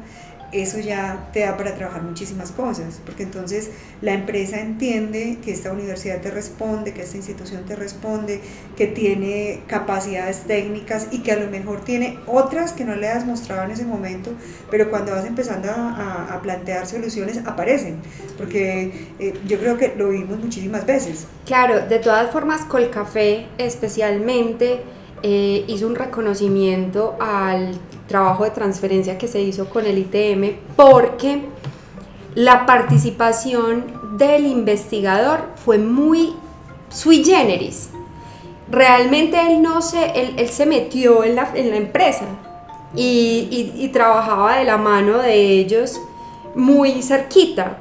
eso 0.53 0.79
ya 0.79 1.29
te 1.33 1.41
da 1.41 1.57
para 1.57 1.75
trabajar 1.75 2.03
muchísimas 2.03 2.53
cosas, 2.53 3.01
porque 3.05 3.23
entonces 3.23 3.71
la 4.03 4.13
empresa 4.13 4.61
entiende 4.61 5.39
que 5.43 5.53
esta 5.53 5.73
universidad 5.73 6.21
te 6.21 6.31
responde, 6.31 6.93
que 6.93 7.03
esta 7.03 7.17
institución 7.17 7.65
te 7.65 7.75
responde, 7.75 8.41
que 8.77 8.87
tiene 8.87 9.63
capacidades 9.67 10.43
técnicas 10.43 11.09
y 11.11 11.21
que 11.21 11.33
a 11.33 11.37
lo 11.37 11.51
mejor 11.51 11.85
tiene 11.85 12.19
otras 12.27 12.73
que 12.73 12.85
no 12.85 12.95
le 12.95 13.09
has 13.09 13.25
mostrado 13.25 13.65
en 13.65 13.71
ese 13.71 13.87
momento, 13.87 14.31
pero 14.71 14.91
cuando 14.91 15.13
vas 15.13 15.25
empezando 15.25 15.71
a, 15.71 16.39
plantear 16.43 16.87
soluciones 16.89 17.39
aparecen, 17.47 17.99
porque 18.37 19.13
eh, 19.21 19.35
yo 19.47 19.59
creo 19.59 19.79
que 19.79 19.95
lo 19.97 20.09
vimos 20.09 20.41
muchísimas 20.41 20.85
veces. 20.85 21.27
Claro, 21.47 21.87
de 21.87 21.99
todas 22.01 22.33
formas, 22.33 22.63
Colcafé 22.63 23.47
especialmente 23.59 24.81
eh, 25.23 25.65
hizo 25.69 25.87
un 25.87 25.95
reconocimiento 25.95 27.17
al 27.21 27.79
trabajo 28.13 28.45
de 28.45 28.51
transferencia 28.51 29.17
que 29.17 29.27
se 29.27 29.41
hizo 29.41 29.71
con 29.71 29.87
el 29.87 29.97
ITM 29.97 30.59
porque 30.77 31.47
la 32.35 32.67
participación 32.67 33.87
del 34.19 34.45
investigador 34.45 35.49
fue 35.65 35.79
muy 35.79 36.35
sui 36.91 37.25
generis. 37.25 37.89
Realmente 38.71 39.41
él 39.41 39.63
no 39.63 39.81
se, 39.81 40.13
él, 40.21 40.49
se 40.51 40.67
metió 40.67 41.25
en 41.25 41.37
la, 41.37 41.51
en 41.55 41.71
la 41.71 41.77
empresa 41.77 42.27
y, 42.95 43.73
y, 43.75 43.89
trabajaba 43.89 44.59
de 44.59 44.65
la 44.65 44.77
mano 44.77 45.19
de 45.19 45.35
ellos 45.35 45.99
muy 46.55 47.03
cerquita. 47.03 47.79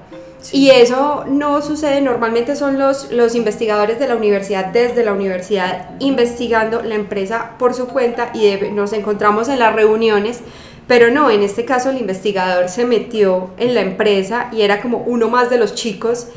Y 0.51 0.69
eso 0.69 1.25
no 1.27 1.61
sucede, 1.61 2.01
normalmente 2.01 2.55
son 2.55 2.79
los, 2.79 3.11
los 3.11 3.35
investigadores 3.35 3.99
de 3.99 4.07
la 4.07 4.15
universidad 4.15 4.67
desde 4.67 5.03
la 5.03 5.13
universidad 5.13 5.91
investigando 5.99 6.81
la 6.81 6.95
empresa 6.95 7.51
por 7.59 7.73
su 7.73 7.87
cuenta 7.87 8.31
y 8.33 8.57
nos 8.73 8.93
encontramos 8.93 9.49
en 9.49 9.59
las 9.59 9.75
reuniones, 9.75 10.39
pero 10.87 11.11
no, 11.11 11.29
en 11.29 11.43
este 11.43 11.63
caso 11.63 11.91
el 11.91 11.97
investigador 11.99 12.69
se 12.69 12.85
metió 12.85 13.51
en 13.57 13.75
la 13.75 13.81
empresa 13.81 14.49
y 14.51 14.63
era 14.63 14.81
como 14.81 14.97
uno 14.97 15.29
más 15.29 15.49
de 15.49 15.57
los 15.57 15.75
chicos 15.75 16.27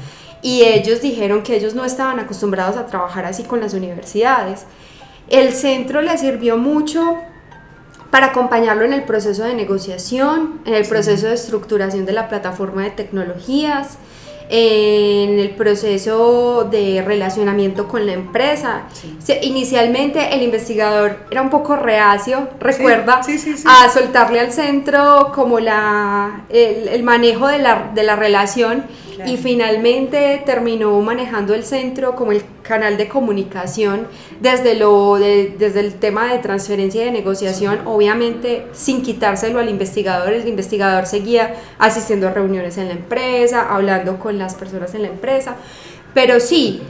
y 0.42 0.62
ellos 0.62 1.00
dijeron 1.00 1.42
que 1.42 1.56
ellos 1.56 1.75
no 1.75 1.84
estaban 1.87 2.20
acostumbrados 2.20 2.76
a 2.76 2.87
trabajar 2.87 3.25
así 3.25 3.44
con 3.44 3.61
las 3.61 3.73
universidades. 3.73 4.66
El 5.28 5.52
centro 5.52 6.02
le 6.02 6.18
sirvió 6.18 6.58
mucho 6.58 7.16
para 8.14 8.26
acompañarlo 8.26 8.85
en 8.85 8.92
el 8.92 9.02
proceso 9.02 9.42
de 9.42 9.54
negociación, 9.54 10.61
en 10.64 10.75
el 10.75 10.87
proceso 10.87 11.26
de 11.26 11.35
estructuración 11.35 12.06
de 12.06 12.12
la 12.12 12.28
plataforma 12.28 12.85
de 12.85 12.90
tecnologías, 12.90 13.99
en 14.49 15.40
el 15.40 15.50
proceso 15.56 16.68
de 16.71 17.02
relacionamiento 17.04 17.88
con 17.88 18.06
la 18.06 18.12
empresa. 18.12 18.83
inicialmente 19.42 20.33
el 20.33 20.42
investigador 20.42 21.26
era 21.28 21.42
un 21.42 21.50
poco 21.50 21.75
reacio, 21.75 22.50
recuerda, 22.61 23.21
a 23.64 23.88
soltarle 23.88 24.38
al 24.38 24.52
centro 24.52 25.33
como 25.35 25.59
la, 25.59 26.44
el, 26.50 27.02
manejo 27.02 27.49
de 27.49 27.59
la, 27.59 27.90
de 27.97 28.04
la 28.04 28.14
relación 28.14 28.85
y 29.26 29.36
finalmente 29.36 30.42
terminó 30.44 31.00
manejando 31.00 31.54
el 31.54 31.64
centro 31.64 32.14
como 32.14 32.32
el 32.32 32.42
canal 32.62 32.96
de 32.96 33.08
comunicación 33.08 34.06
desde, 34.40 34.74
lo 34.74 35.16
desde 35.16 35.80
el 35.80 35.94
tema 35.94 36.32
de 36.32 36.38
transferencia 36.38 37.02
y 37.02 37.06
de 37.06 37.10
negociación, 37.10 37.80
obviamente 37.86 38.66
sin 38.72 39.02
quitárselo 39.02 39.58
al 39.58 39.68
investigador, 39.68 40.32
el 40.32 40.46
investigador 40.46 41.06
seguía 41.06 41.54
asistiendo 41.78 42.28
a 42.28 42.30
reuniones 42.30 42.78
en 42.78 42.88
la 42.88 42.94
empresa, 42.94 43.66
hablando 43.68 44.18
con 44.18 44.38
las 44.38 44.54
personas 44.54 44.94
en 44.94 45.02
la 45.02 45.08
empresa, 45.08 45.56
pero 46.14 46.38
sí, 46.40 46.80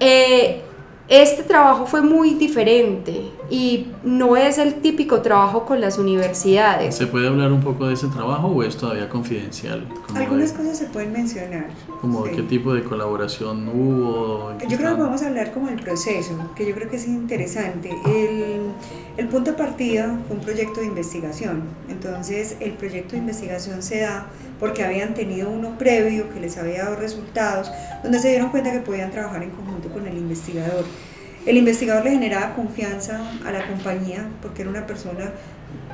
eh, 0.00 0.63
este 1.08 1.42
trabajo 1.42 1.86
fue 1.86 2.00
muy 2.00 2.34
diferente 2.34 3.30
y 3.50 3.88
no 4.04 4.36
es 4.38 4.56
el 4.56 4.76
típico 4.76 5.20
trabajo 5.20 5.66
con 5.66 5.80
las 5.80 5.98
universidades. 5.98 6.94
¿Se 6.94 7.06
puede 7.06 7.28
hablar 7.28 7.52
un 7.52 7.60
poco 7.60 7.86
de 7.86 7.94
ese 7.94 8.08
trabajo 8.08 8.48
o 8.48 8.62
es 8.62 8.76
todavía 8.76 9.08
confidencial? 9.10 9.86
Algunas 10.14 10.52
cosas 10.52 10.78
se 10.78 10.86
pueden 10.86 11.12
mencionar. 11.12 11.66
¿Como 12.00 12.24
qué 12.24 12.42
tipo 12.42 12.72
de 12.72 12.82
colaboración 12.82 13.68
hubo? 13.68 14.56
Yo 14.66 14.78
creo 14.78 14.96
que 14.96 15.02
vamos 15.02 15.22
a 15.22 15.26
hablar 15.26 15.52
como 15.52 15.68
el 15.68 15.76
proceso, 15.80 16.32
que 16.56 16.66
yo 16.66 16.74
creo 16.74 16.88
que 16.88 16.96
es 16.96 17.06
interesante. 17.06 17.90
El, 18.06 18.70
el 19.18 19.28
punto 19.28 19.50
de 19.50 19.58
partida 19.58 20.18
fue 20.26 20.36
un 20.36 20.42
proyecto 20.42 20.80
de 20.80 20.86
investigación. 20.86 21.64
Entonces 21.90 22.56
el 22.60 22.72
proyecto 22.72 23.12
de 23.12 23.18
investigación 23.18 23.82
se 23.82 24.00
da 24.00 24.26
porque 24.58 24.82
habían 24.82 25.14
tenido 25.14 25.50
uno 25.50 25.76
previo 25.76 26.30
que 26.32 26.40
les 26.40 26.56
había 26.56 26.84
dado 26.84 26.96
resultados, 26.96 27.70
donde 28.02 28.18
se 28.18 28.30
dieron 28.30 28.50
cuenta 28.50 28.72
que 28.72 28.80
podían 28.80 29.10
trabajar 29.10 29.42
en 29.42 29.50
conjunto 29.50 29.88
con 29.90 30.06
el 30.06 30.16
investigador. 30.16 30.84
El 31.46 31.56
investigador 31.58 32.04
le 32.04 32.12
generaba 32.12 32.54
confianza 32.54 33.20
a 33.44 33.52
la 33.52 33.66
compañía 33.66 34.26
porque 34.40 34.62
era 34.62 34.70
una 34.70 34.86
persona 34.86 35.30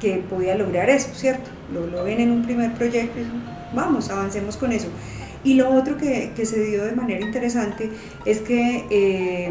que 0.00 0.16
podía 0.28 0.54
lograr 0.54 0.88
eso, 0.88 1.10
¿cierto? 1.14 1.50
Lo, 1.72 1.86
lo 1.86 2.04
ven 2.04 2.20
en 2.20 2.30
un 2.30 2.44
primer 2.44 2.72
proyecto 2.72 3.18
y 3.20 3.26
vamos, 3.74 4.10
avancemos 4.10 4.56
con 4.56 4.72
eso. 4.72 4.88
Y 5.42 5.54
lo 5.54 5.70
otro 5.70 5.96
que, 5.96 6.32
se 6.44 6.64
dio 6.64 6.84
de 6.84 6.92
manera 6.92 7.24
interesante 7.24 7.90
es 8.26 8.40
que 8.40 8.84
eh, 8.90 9.50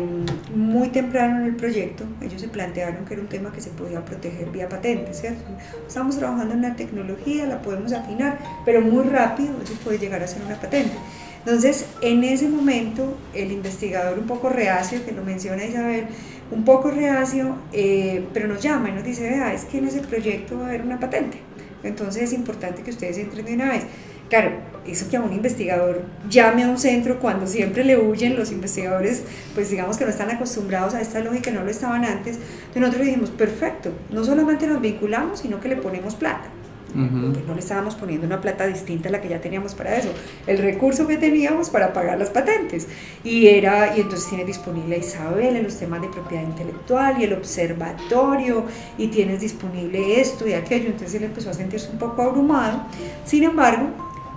muy 0.54 0.90
temprano 0.90 1.40
en 1.40 1.46
el 1.46 1.56
proyecto 1.56 2.04
ellos 2.22 2.42
se 2.42 2.48
plantearon 2.48 3.06
que 3.06 3.16
era 3.16 3.24
un 3.24 3.30
tema 3.30 3.52
que 3.52 3.60
se 3.60 3.72
podía 3.72 4.06
proteger 4.06 4.50
vía 4.52 4.70
patente, 4.70 5.14
¿cierto? 5.16 5.44
Estamos 5.88 6.18
trabajando 6.18 6.54
en 6.54 6.62
la 6.62 6.76
tecnología, 6.76 7.48
la 7.48 7.62
podemos 7.62 7.92
afinar, 7.92 8.38
pero 8.66 8.82
muy 8.82 9.04
rápido 9.06 9.50
eso 9.64 9.74
puede 9.84 9.98
llegar 9.98 10.22
a 10.22 10.28
ser 10.28 10.44
una 10.44 10.56
patente. 10.56 10.94
Entonces, 11.40 11.86
en 12.02 12.24
ese 12.24 12.50
momento, 12.50 13.18
el 13.34 13.52
investigador 13.52 14.20
un 14.20 14.28
poco 14.28 14.50
reacio, 14.50 15.04
que 15.06 15.12
lo 15.12 15.24
menciona 15.24 15.64
Isabel, 15.64 16.08
un 16.52 16.66
poco 16.66 16.92
reacio, 16.92 17.56
eh, 17.72 18.26
pero 18.34 18.48
nos 18.48 18.62
llama 18.62 18.90
y 18.90 18.94
nos 18.94 19.04
dice, 19.04 19.30
vea, 19.30 19.54
es 19.54 19.66
que 19.66 19.78
en 19.78 19.88
ese 19.88 20.02
proyecto 20.02 20.58
va 20.58 20.66
a 20.66 20.68
haber 20.70 20.82
una 20.82 21.00
patente. 21.00 21.40
Entonces 21.84 22.24
es 22.24 22.34
importante 22.34 22.82
que 22.82 22.92
ustedes 22.92 23.18
entren 23.18 23.46
de 23.46 23.54
una 23.54 23.70
vez. 23.70 23.84
Claro, 24.30 24.52
eso 24.86 25.10
que 25.10 25.18
a 25.18 25.22
un 25.22 25.34
investigador 25.34 26.04
llame 26.30 26.64
a 26.64 26.70
un 26.70 26.78
centro 26.78 27.20
cuando 27.20 27.48
siempre 27.48 27.84
le 27.84 27.98
huyen 27.98 28.36
los 28.38 28.52
investigadores, 28.52 29.24
pues 29.56 29.72
digamos 29.72 29.98
que 29.98 30.06
no 30.06 30.12
están 30.12 30.30
acostumbrados 30.30 30.94
a 30.94 31.02
esta 31.02 31.20
lógica, 31.22 31.50
no 31.52 31.64
lo 31.64 31.72
estaban 31.72 32.06
antes. 32.06 32.36
Entonces 32.36 32.82
nosotros 32.82 33.06
dijimos, 33.06 33.30
perfecto, 33.32 33.92
no 34.12 34.24
solamente 34.24 34.68
nos 34.68 34.82
vinculamos, 34.82 35.40
sino 35.40 35.60
que 35.60 35.70
le 35.70 35.78
ponemos 35.78 36.16
plata. 36.16 36.50
No 36.96 37.54
le 37.54 37.60
estábamos 37.60 37.96
poniendo 37.96 38.26
una 38.26 38.42
plata 38.42 38.68
distinta 38.68 39.10
a 39.10 39.12
la 39.12 39.22
que 39.22 39.30
ya 39.30 39.42
teníamos 39.42 39.76
para 39.76 39.96
eso, 39.98 40.10
el 40.48 40.58
recurso 40.58 41.08
que 41.08 41.18
teníamos 41.18 41.70
para 41.70 41.94
pagar 41.94 42.18
las 42.18 42.30
patentes. 42.30 42.88
Y 43.24 43.48
era 43.48 43.98
y 43.98 44.02
entonces 44.02 44.30
tiene 44.30 44.46
disponible 44.46 44.96
a 44.96 45.00
Isabel 45.00 45.56
en 45.56 45.64
los 45.64 45.78
temas 45.78 46.02
de 46.02 46.08
propiedad 46.08 46.44
intelectual 46.44 47.20
y 47.20 47.24
el 47.26 47.34
observatorio 47.34 48.66
y 48.98 49.08
tienes 49.08 49.42
disponible 49.42 50.20
esto 50.20 50.48
y 50.48 50.54
aquello, 50.54 50.88
entonces 50.88 51.16
él 51.16 51.24
empezó 51.24 51.50
a 51.50 51.54
sentirse 51.54 51.90
un 51.92 51.98
poco 51.98 52.22
abrumado. 52.22 52.84
Sin 53.26 53.44
embargo, 53.44 53.90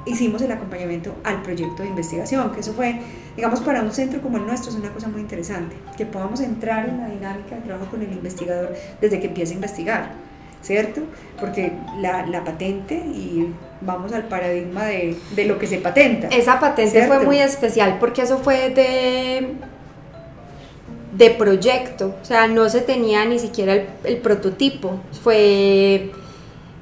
hicimos 0.05 0.43
el 0.43 0.53
acompañamiento 0.53 1.15
al 1.25 1.43
proyecto 1.43 1.83
de 1.83 1.89
investigación, 1.89 2.53
que 2.53 2.61
eso 2.61 2.73
fue, 2.73 3.01
digamos, 3.37 3.61
para 3.61 3.83
un 3.83 3.93
centro 3.93 4.21
como 4.21 4.37
el 4.37 4.47
nuestro 4.47 4.71
es 4.71 4.77
una 4.77 4.91
cosa 4.91 5.09
muy 5.09 5.21
interesante, 5.21 5.77
que 5.97 6.07
podamos 6.07 6.41
entrar 6.41 6.89
en 6.89 6.99
la 6.99 7.09
dinámica 7.09 7.57
de 7.57 7.63
trabajo 7.63 7.87
con 7.91 8.03
el 8.03 8.13
investigador 8.13 8.75
desde 9.01 9.21
que 9.21 9.29
empieza 9.29 9.53
a 9.53 9.55
investigar, 9.55 10.13
¿cierto? 10.63 11.03
Porque 11.39 11.73
la, 12.01 12.27
la 12.27 12.45
patente, 12.45 12.95
y 12.95 13.53
vamos 13.81 14.13
al 14.13 14.25
paradigma 14.25 14.85
de, 14.87 15.17
de, 15.35 15.45
lo 15.45 15.59
que 15.59 15.67
se 15.67 15.79
patenta. 15.79 16.29
Esa 16.29 16.61
patente 16.61 17.07
fue 17.07 17.21
muy 17.21 17.39
especial 17.39 17.99
porque 17.99 18.23
eso 18.23 18.39
fue 18.39 18.71
de 18.71 19.55
de 21.13 21.29
proyecto, 21.29 22.15
o 22.23 22.25
sea, 22.25 22.49
no 22.49 22.71
se 22.71 22.81
tenía 22.81 23.27
ni 23.27 23.39
siquiera 23.39 23.75
el, 23.75 23.87
el 24.05 24.17
prototipo, 24.17 24.99
fue 25.23 26.11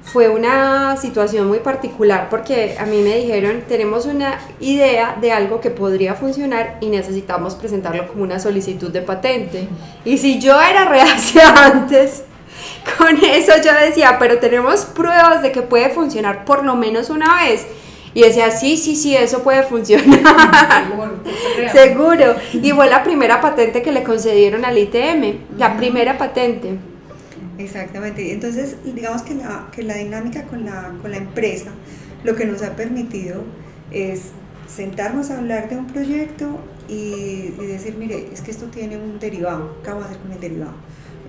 fue 0.03 0.29
una 0.29 0.97
situación 0.97 1.47
muy 1.47 1.59
particular 1.59 2.27
porque 2.29 2.75
a 2.79 2.85
mí 2.85 3.01
me 3.01 3.17
dijeron, 3.17 3.63
tenemos 3.67 4.05
una 4.05 4.39
idea 4.59 5.17
de 5.21 5.31
algo 5.31 5.61
que 5.61 5.69
podría 5.69 6.15
funcionar 6.15 6.77
y 6.81 6.87
necesitamos 6.87 7.55
presentarlo 7.55 8.07
como 8.07 8.23
una 8.23 8.39
solicitud 8.39 8.91
de 8.91 9.01
patente. 9.01 9.67
Y 10.03 10.17
si 10.17 10.39
yo 10.39 10.59
era 10.59 10.85
reacia 10.85 11.49
antes, 11.65 12.23
con 12.97 13.17
eso 13.23 13.53
yo 13.63 13.71
decía, 13.85 14.17
pero 14.19 14.39
tenemos 14.39 14.85
pruebas 14.85 15.41
de 15.41 15.51
que 15.51 15.61
puede 15.61 15.89
funcionar 15.89 16.45
por 16.45 16.63
lo 16.63 16.75
menos 16.75 17.09
una 17.09 17.43
vez. 17.43 17.65
Y 18.13 18.21
decía, 18.23 18.51
sí, 18.51 18.75
sí, 18.75 18.95
sí, 18.95 19.15
eso 19.15 19.41
puede 19.41 19.63
funcionar. 19.63 20.85
Seguro. 21.71 22.35
Y 22.53 22.71
fue 22.71 22.89
la 22.89 23.03
primera 23.03 23.39
patente 23.39 23.81
que 23.81 23.93
le 23.93 24.03
concedieron 24.03 24.65
al 24.65 24.77
ITM, 24.77 25.57
la 25.57 25.77
primera 25.77 26.17
patente. 26.17 26.77
Exactamente. 27.57 28.33
Entonces, 28.33 28.75
digamos 28.83 29.21
que 29.21 29.35
la, 29.35 29.69
que 29.71 29.83
la 29.83 29.95
dinámica 29.95 30.43
con 30.43 30.65
la, 30.65 30.91
con 31.01 31.11
la 31.11 31.17
empresa 31.17 31.71
lo 32.23 32.35
que 32.35 32.45
nos 32.45 32.61
ha 32.63 32.75
permitido 32.75 33.43
es 33.91 34.31
sentarnos 34.67 35.31
a 35.31 35.37
hablar 35.37 35.69
de 35.69 35.77
un 35.77 35.87
proyecto 35.87 36.59
y, 36.87 37.53
y, 37.59 37.65
decir, 37.65 37.95
mire, 37.97 38.29
es 38.33 38.41
que 38.41 38.51
esto 38.51 38.65
tiene 38.65 38.97
un 38.97 39.19
derivado, 39.19 39.77
¿qué 39.83 39.89
vamos 39.89 40.05
a 40.05 40.09
hacer 40.09 40.21
con 40.21 40.31
el 40.31 40.39
derivado? 40.39 40.73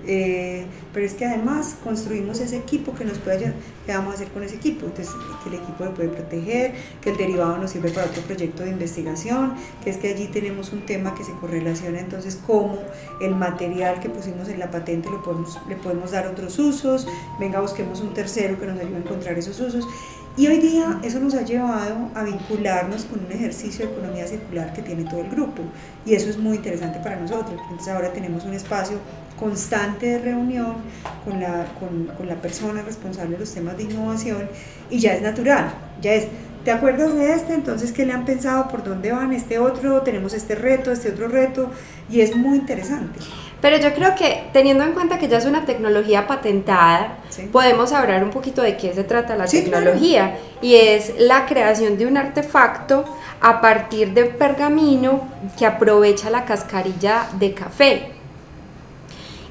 Eh, 0.06 0.66
pero 0.92 1.06
es 1.06 1.14
que 1.14 1.25
además 1.25 1.76
construimos 1.82 2.40
ese 2.40 2.56
equipo 2.56 2.94
que 2.94 3.04
nos 3.04 3.18
puede 3.18 3.37
ayudar. 3.37 3.54
¿Qué 3.87 3.92
vamos 3.92 4.12
a 4.12 4.14
hacer 4.14 4.28
con 4.28 4.42
ese 4.42 4.56
equipo? 4.56 4.87
Entonces, 4.87 5.14
que 5.42 5.49
el 5.49 5.56
equipo 5.56 5.85
lo 5.85 5.94
puede 5.94 6.09
proteger, 6.09 6.75
que 7.00 7.11
el 7.11 7.16
derivado 7.16 7.59
nos 7.59 7.71
sirve 7.73 7.90
para 7.90 8.06
otro 8.06 8.23
proyecto 8.23 8.62
de 8.62 8.71
investigación, 8.71 9.54
que 9.82 9.90
es 9.90 9.97
que 9.97 10.09
allí 10.09 10.28
tenemos 10.28 10.73
un 10.73 10.87
tema 10.87 11.14
que 11.14 11.25
se 11.25 11.32
correlaciona 11.32 12.00
entonces 12.00 12.38
cómo 12.47 12.78
el 13.21 13.35
material 13.35 14.00
que 14.00 14.09
pusimos 14.09 14.49
en 14.49 14.59
la 14.59 14.71
patente 14.71 15.11
lo 15.11 15.23
podemos, 15.23 15.59
le 15.68 15.76
podemos 15.76 16.12
dar 16.12 16.26
otros 16.26 16.59
usos, 16.59 17.06
venga, 17.40 17.61
busquemos 17.61 18.00
un 18.00 18.14
tercero 18.14 18.59
que 18.59 18.66
nos 18.66 18.78
ayude 18.78 18.97
a 18.97 18.99
encontrar 18.99 19.38
esos 19.38 19.59
usos. 19.61 19.87
Y 20.35 20.47
hoy 20.47 20.59
día 20.59 20.99
eso 21.02 21.21
nos 21.21 21.35
ha 21.35 21.42
llevado 21.42 22.09
a 22.14 22.23
vincularnos 22.23 23.04
con 23.04 23.23
un 23.23 23.30
ejercicio 23.30 23.87
de 23.87 23.92
economía 23.92 24.26
circular 24.26 24.73
que 24.73 24.80
tiene 24.80 25.04
todo 25.04 25.21
el 25.21 25.28
grupo. 25.28 25.62
Y 26.06 26.14
eso 26.14 26.30
es 26.30 26.38
muy 26.38 26.56
interesante 26.56 27.00
para 27.00 27.16
nosotros. 27.16 27.61
Entonces 27.61 27.88
ahora 27.88 28.14
tenemos 28.14 28.44
un 28.44 28.54
espacio 28.54 28.97
constante 29.42 30.06
de 30.06 30.18
reunión 30.18 30.76
con 31.25 31.40
la, 31.40 31.66
con, 31.80 32.06
con 32.16 32.28
la 32.28 32.37
persona 32.37 32.82
responsable 32.82 33.32
de 33.32 33.40
los 33.40 33.52
temas 33.52 33.76
de 33.76 33.82
innovación 33.84 34.49
y 34.88 35.00
ya 35.00 35.14
es 35.14 35.22
natural, 35.22 35.72
ya 36.00 36.14
es 36.14 36.28
¿Te 36.64 36.70
acuerdas 36.70 37.12
de 37.16 37.34
este? 37.34 37.54
Entonces, 37.54 37.90
¿qué 37.90 38.06
le 38.06 38.12
han 38.12 38.25
pensado? 38.25 38.68
¿Por 38.68 38.84
dónde 38.84 39.11
van? 39.11 39.32
Este 39.32 39.58
otro, 39.58 40.02
tenemos 40.02 40.32
este 40.32 40.54
reto, 40.54 40.92
este 40.92 41.11
otro 41.11 41.26
reto, 41.26 41.70
y 42.08 42.20
es 42.20 42.37
muy 42.37 42.56
interesante. 42.56 43.18
Pero 43.61 43.78
yo 43.78 43.92
creo 43.94 44.14
que 44.14 44.44
teniendo 44.52 44.84
en 44.84 44.92
cuenta 44.92 45.18
que 45.18 45.26
ya 45.26 45.38
es 45.38 45.44
una 45.44 45.64
tecnología 45.64 46.28
patentada, 46.28 47.18
podemos 47.50 47.92
hablar 47.92 48.22
un 48.22 48.30
poquito 48.30 48.62
de 48.62 48.76
qué 48.76 48.92
se 48.92 49.02
trata 49.02 49.37
la 49.37 49.46
tecnología. 49.46 50.37
Y 50.61 50.76
es 50.76 51.14
la 51.18 51.46
creación 51.46 51.99
de 51.99 52.06
un 52.06 52.16
artefacto 52.16 53.04
a 53.40 53.61
partir 53.61 54.14
de 54.14 54.26
pergamino 54.26 55.28
que 55.58 55.66
aprovecha 55.66 56.30
la 56.30 56.44
cascarilla 56.44 57.26
de 57.40 57.54
café. 57.54 58.22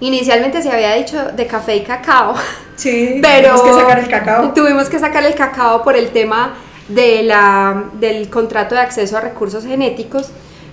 Inicialmente 0.01 0.62
se 0.62 0.70
había 0.72 0.96
dicho 0.96 1.31
de 1.31 1.48
café 1.48 1.77
y 1.77 1.81
cacao. 1.84 2.36
Sí, 2.75 3.20
pero 3.22 3.53
tuvimos 3.53 3.62
que 3.62 3.81
sacar 3.81 4.00
el 4.00 4.08
cacao. 4.08 4.53
Tuvimos 4.53 4.89
que 4.89 5.00
sacar 5.00 5.24
el 5.24 5.36
cacao 5.36 5.84
por 5.84 5.96
el 5.96 6.10
tema 6.10 6.55
de 6.88 7.22
la, 7.22 7.84
del 7.93 8.27
contrato 8.27 8.74
de 8.74 8.81
acceso 8.81 9.17
a 9.17 9.22
recursos 9.22 9.65
genéticos. 9.65 10.31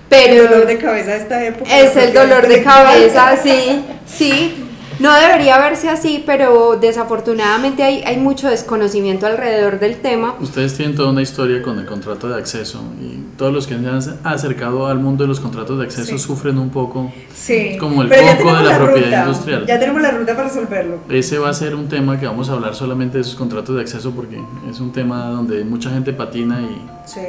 Pero 0.09 0.43
el 0.43 0.49
dolor 0.49 0.65
de 0.65 0.77
cabeza 0.79 1.11
de 1.11 1.17
esta 1.17 1.43
época. 1.45 1.79
Es 1.79 1.95
el 1.95 2.13
dolor 2.13 2.47
de 2.47 2.63
cabeza, 2.63 3.37
sí, 3.43 3.85
sí. 4.07 4.68
No 4.99 5.13
debería 5.13 5.57
verse 5.57 5.89
así, 5.89 6.23
pero 6.25 6.77
desafortunadamente 6.79 7.83
hay, 7.83 8.03
hay 8.05 8.17
mucho 8.17 8.49
desconocimiento 8.49 9.25
alrededor 9.27 9.79
del 9.79 9.97
tema. 9.97 10.35
Ustedes 10.41 10.75
tienen 10.75 10.95
toda 10.95 11.11
una 11.11 11.21
historia 11.21 11.61
con 11.61 11.79
el 11.79 11.85
contrato 11.85 12.27
de 12.27 12.35
acceso 12.35 12.81
y 13.01 13.37
todos 13.37 13.53
los 13.53 13.65
que 13.65 13.79
se 13.79 13.87
han 13.87 14.19
acercado 14.25 14.87
al 14.87 14.99
mundo 14.99 15.23
de 15.23 15.29
los 15.29 15.39
contratos 15.39 15.77
de 15.79 15.85
acceso 15.85 16.17
sufren 16.17 16.57
un 16.57 16.69
poco 16.69 17.11
sí. 17.33 17.77
como 17.79 18.01
el 18.01 18.09
coco 18.09 18.53
de 18.55 18.63
la, 18.63 18.77
propiedad 18.77 19.05
ruta. 19.05 19.21
industrial. 19.21 19.65
Ya 19.65 19.79
tenemos 19.79 20.01
la 20.01 20.11
ruta 20.11 20.35
para 20.35 20.49
resolverlo. 20.49 20.97
Ese 21.09 21.37
va 21.37 21.49
a 21.49 21.53
ser 21.53 21.75
un 21.75 21.87
tema 21.87 22.19
que 22.19 22.25
vamos 22.25 22.49
a 22.49 22.53
hablar 22.53 22.75
solamente 22.75 23.17
de 23.17 23.21
esos 23.21 23.35
contratos 23.35 23.75
de 23.75 23.81
acceso 23.81 24.11
porque 24.11 24.41
es 24.69 24.79
un 24.81 24.91
tema 24.91 25.29
donde 25.29 25.63
mucha 25.63 25.89
gente 25.89 26.11
patina 26.11 26.61
y, 26.61 26.98
sí, 27.13 27.21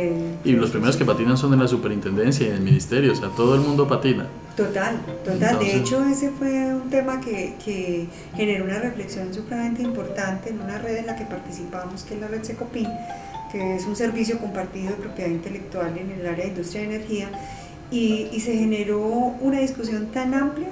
y 0.44 0.52
los 0.52 0.70
primeros 0.70 0.96
que 0.96 1.04
patinan 1.04 1.36
son 1.36 1.52
en 1.54 1.60
la 1.60 1.68
superintendencia 1.68 2.46
y 2.46 2.50
en 2.50 2.56
el 2.56 2.60
ministerio, 2.60 3.12
o 3.12 3.14
sea, 3.14 3.28
todo 3.30 3.54
el 3.54 3.60
mundo 3.60 3.88
patina. 3.88 4.26
Total, 4.56 5.00
total. 5.24 5.58
de 5.58 5.76
hecho, 5.76 6.04
ese 6.04 6.30
fue 6.30 6.74
un 6.74 6.90
tema 6.90 7.20
que, 7.20 7.54
que, 7.64 8.06
generó 8.34 8.64
una 8.64 8.78
reflexión 8.78 9.32
supremamente 9.32 9.82
importante 9.82 10.50
en 10.50 10.60
una 10.60 10.78
red 10.78 10.96
en 10.96 11.06
la 11.06 11.16
que 11.16 11.24
participamos, 11.24 12.02
que 12.02 12.14
es 12.14 12.20
la 12.20 12.28
red 12.28 12.42
Secopin, 12.42 12.88
que 13.50 13.76
es 13.76 13.86
un 13.86 13.96
servicio 13.96 14.38
compartido 14.38 14.90
de 14.90 14.96
propiedad 14.96 15.30
intelectual 15.30 15.96
en 15.96 16.10
el 16.10 16.26
área 16.26 16.44
de 16.44 16.50
industria 16.50 16.82
de 16.82 16.96
energía, 16.96 17.30
y, 17.90 18.28
y 18.32 18.40
se 18.40 18.56
generó 18.56 19.00
una 19.00 19.60
discusión 19.60 20.06
tan 20.06 20.34
amplia 20.34 20.68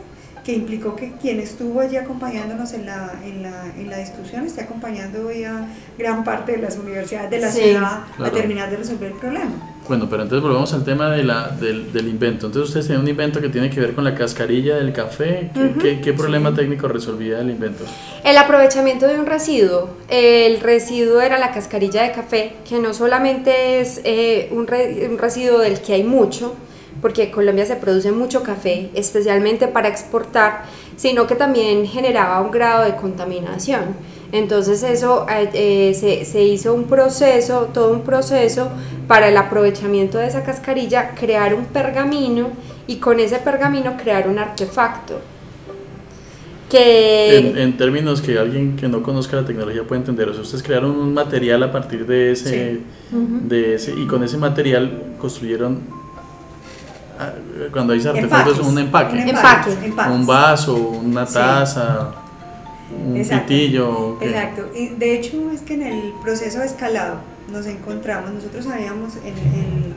que 0.49 0.55
implicó 0.55 0.97
que 0.97 1.13
quien 1.21 1.41
estuvo 1.41 1.79
allí 1.79 1.99
acompañándonos 1.99 2.73
en 2.73 2.87
la, 2.87 3.13
en 3.23 3.43
la, 3.43 3.67
en 3.77 3.91
la 3.91 3.99
discusión 3.99 4.47
esté 4.47 4.63
acompañando 4.63 5.27
hoy 5.27 5.45
a 5.45 5.69
gran 5.99 6.25
parte 6.25 6.53
de 6.53 6.63
las 6.63 6.79
universidades 6.79 7.29
de 7.29 7.39
la 7.39 7.53
ciudad 7.53 8.05
a 8.19 8.31
terminar 8.31 8.71
de 8.71 8.79
resolver 8.79 9.13
el 9.13 9.19
problema. 9.19 9.51
Bueno, 9.87 10.09
pero 10.09 10.23
entonces 10.23 10.43
volvemos 10.43 10.73
al 10.73 10.85
tema 10.85 11.11
de 11.11 11.23
la, 11.23 11.49
del, 11.49 11.93
del, 11.93 12.09
invento. 12.09 12.47
Entonces 12.47 12.69
ustedes 12.69 12.87
tienen 12.87 13.03
un 13.03 13.09
invento 13.09 13.43
que 13.43 13.51
tiene 13.51 13.69
que 13.69 13.79
ver 13.79 13.95
con 13.95 14.05
la 14.05 14.15
cascarilla 14.15 14.77
del 14.77 14.95
café. 14.95 15.51
¿Qué, 15.83 16.01
qué, 16.01 16.15
problema 16.15 16.55
técnico 16.55 16.89
resolvía 16.89 17.41
el 17.41 17.51
invento? 17.51 17.85
El 18.25 18.39
aprovechamiento 18.39 19.07
de 19.07 19.21
un 19.21 19.27
residuo. 19.27 19.91
El 20.09 20.61
residuo 20.61 21.21
era 21.21 21.39
la 21.39 21.53
cascarilla 21.53 22.05
de 22.05 22.13
café, 22.13 22.55
que 22.67 22.79
no 22.79 22.95
solamente 22.95 23.81
es 23.81 24.01
eh, 24.05 24.49
un, 24.53 24.67
re, 24.67 25.07
un 25.11 25.19
residuo 25.19 25.59
del 25.59 25.83
que 25.83 25.93
hay 25.93 26.05
mucho, 26.05 26.55
porque 27.01 27.25
en 27.25 27.31
Colombia 27.31 27.67
se 27.67 27.77
produce 27.77 28.13
mucho 28.13 28.43
café, 28.43 28.91
especialmente 28.95 29.69
para 29.69 29.89
exportar, 29.89 30.65
sino 30.97 31.27
que 31.27 31.35
también 31.35 31.87
generaba 31.87 32.41
un 32.41 32.51
grado 32.51 32.85
de 32.85 32.97
contaminación. 32.97 33.97
Entonces 34.33 34.83
eso 34.83 35.27
eh, 35.31 35.49
eh, 35.55 35.95
se, 35.95 36.25
se, 36.25 36.43
hizo 36.43 36.75
un 36.75 36.85
proceso, 36.85 37.71
todo 37.73 37.93
un 37.93 38.03
proceso 38.03 38.69
para 39.07 39.29
el 39.29 39.37
aprovechamiento 39.37 40.19
de 40.19 40.27
esa 40.27 40.43
cascarilla, 40.43 41.15
crear 41.15 41.55
un 41.55 41.65
pergamino 41.65 42.49
y 42.87 42.97
con 42.97 43.21
ese 43.21 43.39
pergamino 43.39 43.97
crear 43.97 44.29
un 44.29 44.39
artefacto. 44.39 45.19
Que... 46.69 47.39
En, 47.39 47.57
en 47.57 47.77
términos 47.79 48.21
que 48.21 48.39
alguien 48.39 48.77
que 48.77 48.89
no 48.89 49.03
conozca 49.03 49.37
la 49.37 49.47
tecnología 49.47 49.85
puede 49.85 50.01
entender, 50.01 50.29
o 50.29 50.35
sea, 50.35 50.43
ustedes 50.43 50.63
crearon 50.63 50.91
un 50.91 51.15
material 51.15 51.63
a 51.63 51.73
partir 51.73 52.07
de 52.07 52.33
ese, 52.33 52.75
sí. 52.75 53.17
de 53.45 53.75
ese 53.75 53.95
y 53.99 54.07
con 54.07 54.23
ese 54.23 54.37
material 54.37 55.15
construyeron 55.19 55.98
cuando 57.73 57.93
dice 57.93 58.09
artefactos 58.09 58.59
es 58.59 58.67
un 58.67 58.79
empaque. 58.79 59.17
Un, 59.17 59.29
empaque, 59.29 59.73
empaque. 59.85 60.13
un 60.13 60.27
vaso, 60.27 60.77
una 60.77 61.27
taza, 61.27 62.13
sí. 62.89 62.95
un 63.11 63.17
Exacto. 63.17 64.19
Exacto. 64.21 64.71
Y 64.75 64.89
de 64.89 65.17
hecho 65.17 65.51
es 65.51 65.63
que 65.63 65.75
en 65.75 65.83
el 65.83 66.13
proceso 66.23 66.61
de 66.61 66.67
escalado 66.67 67.17
nos 67.51 67.67
encontramos, 67.67 68.33
nosotros 68.33 68.65
sabíamos 68.65 69.17
en, 69.25 69.37
en 69.39 69.95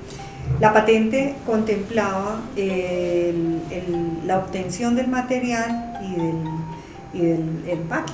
la 0.60 0.74
patente 0.74 1.36
contemplaba 1.46 2.42
el, 2.56 3.62
el, 3.72 4.28
la 4.28 4.38
obtención 4.38 4.96
del 4.96 5.08
material 5.08 6.00
y 6.04 6.16
del, 6.16 6.36
y 7.14 7.26
del 7.26 7.70
empaque. 7.70 8.14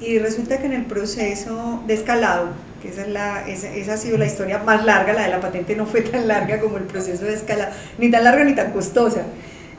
Y 0.00 0.18
resulta 0.18 0.58
que 0.58 0.66
en 0.66 0.72
el 0.72 0.84
proceso 0.86 1.82
de 1.86 1.94
escalado 1.94 2.48
esa, 2.88 3.02
es 3.02 3.08
la, 3.08 3.48
esa, 3.48 3.68
esa, 3.68 3.94
ha 3.94 3.96
sido 3.96 4.18
la 4.18 4.26
historia 4.26 4.58
más 4.58 4.84
larga, 4.84 5.12
la 5.12 5.22
de 5.22 5.28
la 5.28 5.40
patente 5.40 5.76
no 5.76 5.86
fue 5.86 6.02
tan 6.02 6.28
larga 6.28 6.60
como 6.60 6.76
el 6.76 6.84
proceso 6.84 7.24
de 7.24 7.34
escalado, 7.34 7.72
ni 7.98 8.10
tan 8.10 8.24
larga 8.24 8.44
ni 8.44 8.54
tan 8.54 8.72
costosa. 8.72 9.22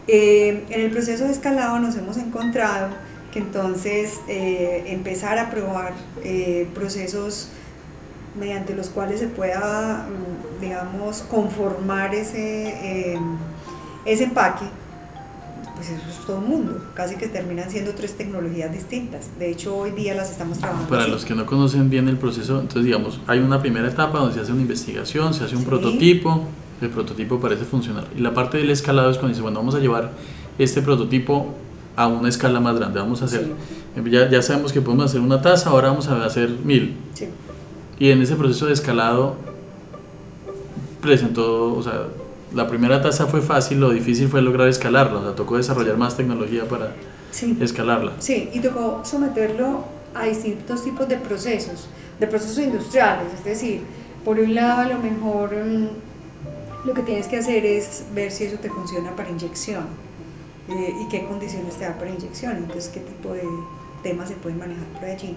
Eh, 0.07 0.63
en 0.69 0.81
el 0.81 0.91
proceso 0.91 1.25
de 1.25 1.31
escalado 1.31 1.79
nos 1.79 1.95
hemos 1.95 2.17
encontrado 2.17 2.89
que 3.31 3.39
entonces 3.39 4.19
eh, 4.27 4.83
empezar 4.87 5.37
a 5.37 5.49
probar 5.49 5.93
eh, 6.23 6.67
procesos 6.73 7.49
mediante 8.37 8.73
los 8.73 8.89
cuales 8.89 9.19
se 9.19 9.27
pueda, 9.27 10.05
digamos, 10.59 11.21
conformar 11.21 12.15
ese, 12.15 13.17
ese 14.05 14.23
empaque, 14.23 14.65
pues 15.75 15.89
eso 15.89 16.01
es 16.09 16.25
todo 16.25 16.37
un 16.37 16.49
mundo, 16.49 16.81
casi 16.93 17.15
que 17.15 17.27
terminan 17.27 17.69
siendo 17.69 17.93
tres 17.93 18.15
tecnologías 18.15 18.71
distintas. 18.71 19.29
De 19.39 19.49
hecho, 19.49 19.75
hoy 19.75 19.91
día 19.91 20.13
las 20.13 20.31
estamos 20.31 20.59
trabajando. 20.59 20.89
Para 20.89 21.03
así. 21.03 21.11
los 21.11 21.25
que 21.25 21.35
no 21.35 21.45
conocen 21.45 21.89
bien 21.89 22.07
el 22.07 22.17
proceso, 22.17 22.59
entonces 22.59 22.85
digamos, 22.85 23.19
hay 23.27 23.39
una 23.39 23.61
primera 23.61 23.87
etapa 23.87 24.19
donde 24.19 24.35
se 24.35 24.41
hace 24.41 24.51
una 24.51 24.61
investigación, 24.61 25.33
se 25.33 25.43
hace 25.43 25.55
un 25.55 25.63
sí. 25.63 25.67
prototipo, 25.67 26.45
el 26.81 26.89
prototipo 26.89 27.39
parece 27.39 27.65
funcionar. 27.65 28.05
Y 28.15 28.21
la 28.21 28.33
parte 28.33 28.57
del 28.57 28.69
escalado 28.69 29.09
es 29.09 29.17
cuando 29.17 29.29
dice, 29.29 29.41
bueno, 29.41 29.59
vamos 29.59 29.75
a 29.75 29.79
llevar 29.79 30.11
este 30.59 30.81
prototipo 30.81 31.53
a 31.95 32.07
una 32.07 32.29
escala 32.29 32.59
más 32.59 32.75
grande, 32.75 32.99
vamos 32.99 33.21
a 33.21 33.25
hacer, 33.25 33.47
sí. 33.95 34.09
ya, 34.09 34.29
ya 34.29 34.41
sabemos 34.41 34.73
que 34.73 34.81
podemos 34.81 35.05
hacer 35.05 35.21
una 35.21 35.41
taza, 35.41 35.69
ahora 35.69 35.89
vamos 35.89 36.07
a 36.07 36.23
hacer 36.25 36.49
mil. 36.63 36.95
Sí. 37.13 37.27
Y 37.99 38.09
en 38.11 38.21
ese 38.21 38.35
proceso 38.35 38.67
de 38.67 38.73
escalado 38.73 39.35
presentó, 41.01 41.75
o 41.75 41.83
sea, 41.83 42.07
la 42.53 42.67
primera 42.67 43.01
tasa 43.01 43.27
fue 43.27 43.41
fácil, 43.41 43.79
lo 43.79 43.89
difícil 43.89 44.27
fue 44.27 44.41
lograr 44.41 44.67
escalarla, 44.67 45.19
o 45.19 45.23
sea, 45.23 45.35
tocó 45.35 45.57
desarrollar 45.57 45.97
más 45.97 46.15
tecnología 46.15 46.67
para 46.67 46.93
sí. 47.31 47.57
escalarla. 47.59 48.13
Sí, 48.19 48.49
y 48.53 48.59
tocó 48.59 49.01
someterlo 49.03 49.85
a 50.13 50.25
distintos 50.25 50.83
tipos 50.83 51.07
de 51.07 51.17
procesos, 51.17 51.87
de 52.19 52.27
procesos 52.27 52.59
industriales, 52.59 53.33
es 53.33 53.43
decir, 53.43 53.81
por 54.23 54.39
un 54.39 54.53
lado 54.53 54.81
a 54.81 54.85
lo 54.85 54.99
mejor 54.99 55.53
um, 55.53 55.87
lo 56.85 56.93
que 56.93 57.01
tienes 57.01 57.27
que 57.27 57.37
hacer 57.37 57.65
es 57.65 58.03
ver 58.13 58.31
si 58.31 58.45
eso 58.45 58.57
te 58.57 58.69
funciona 58.69 59.15
para 59.15 59.29
inyección 59.29 59.85
eh, 60.69 60.93
y 61.01 61.09
qué 61.09 61.25
condiciones 61.25 61.75
te 61.75 61.85
da 61.85 61.97
para 61.97 62.11
inyección, 62.11 62.57
entonces 62.57 62.89
qué 62.93 62.99
tipo 62.99 63.33
de 63.33 63.43
temas 64.03 64.29
se 64.29 64.35
pueden 64.35 64.59
manejar 64.59 64.85
por 64.99 65.05
allí. 65.05 65.35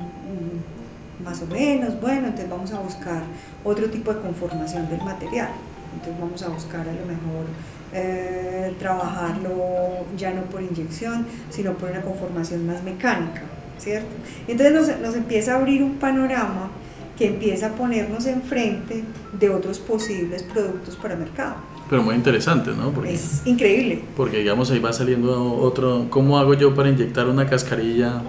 Mm, 0.00 1.24
más 1.24 1.42
o 1.42 1.46
menos, 1.46 2.00
bueno, 2.00 2.28
entonces 2.28 2.50
vamos 2.50 2.72
a 2.72 2.80
buscar 2.80 3.22
otro 3.64 3.88
tipo 3.90 4.12
de 4.12 4.20
conformación 4.20 4.88
del 4.88 5.02
material. 5.02 5.50
Entonces 5.94 6.20
vamos 6.20 6.42
a 6.42 6.48
buscar 6.48 6.80
a 6.80 6.92
lo 6.92 7.06
mejor 7.06 7.46
eh, 7.92 8.74
trabajarlo 8.78 10.04
ya 10.16 10.32
no 10.32 10.42
por 10.42 10.62
inyección, 10.62 11.26
sino 11.50 11.72
por 11.74 11.90
una 11.90 12.02
conformación 12.02 12.66
más 12.66 12.82
mecánica, 12.82 13.42
¿cierto? 13.78 14.08
Entonces 14.46 14.74
nos, 14.74 15.00
nos 15.00 15.14
empieza 15.16 15.54
a 15.54 15.56
abrir 15.56 15.82
un 15.82 15.94
panorama 15.94 16.70
que 17.18 17.26
empieza 17.26 17.66
a 17.66 17.70
ponernos 17.70 18.26
enfrente 18.26 19.02
de 19.32 19.50
otros 19.50 19.78
posibles 19.80 20.44
productos 20.44 20.94
para 20.96 21.16
mercado. 21.16 21.56
Pero 21.90 22.02
muy 22.02 22.14
interesante, 22.14 22.70
¿no? 22.70 22.90
Porque, 22.90 23.14
es 23.14 23.42
increíble. 23.44 24.02
Porque 24.16 24.38
digamos 24.38 24.70
ahí 24.70 24.78
va 24.78 24.92
saliendo 24.92 25.56
otro, 25.56 26.06
¿cómo 26.10 26.38
hago 26.38 26.54
yo 26.54 26.74
para 26.74 26.90
inyectar 26.90 27.26
una 27.26 27.48
cascarilla? 27.48 28.22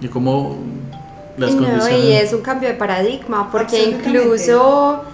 Y 0.00 0.08
cómo 0.08 0.58
las 1.36 1.54
no, 1.54 1.62
condiciones... 1.62 2.04
Y 2.04 2.12
es 2.12 2.32
un 2.32 2.40
cambio 2.40 2.68
de 2.68 2.74
paradigma, 2.74 3.50
porque 3.52 3.90
incluso 3.90 5.04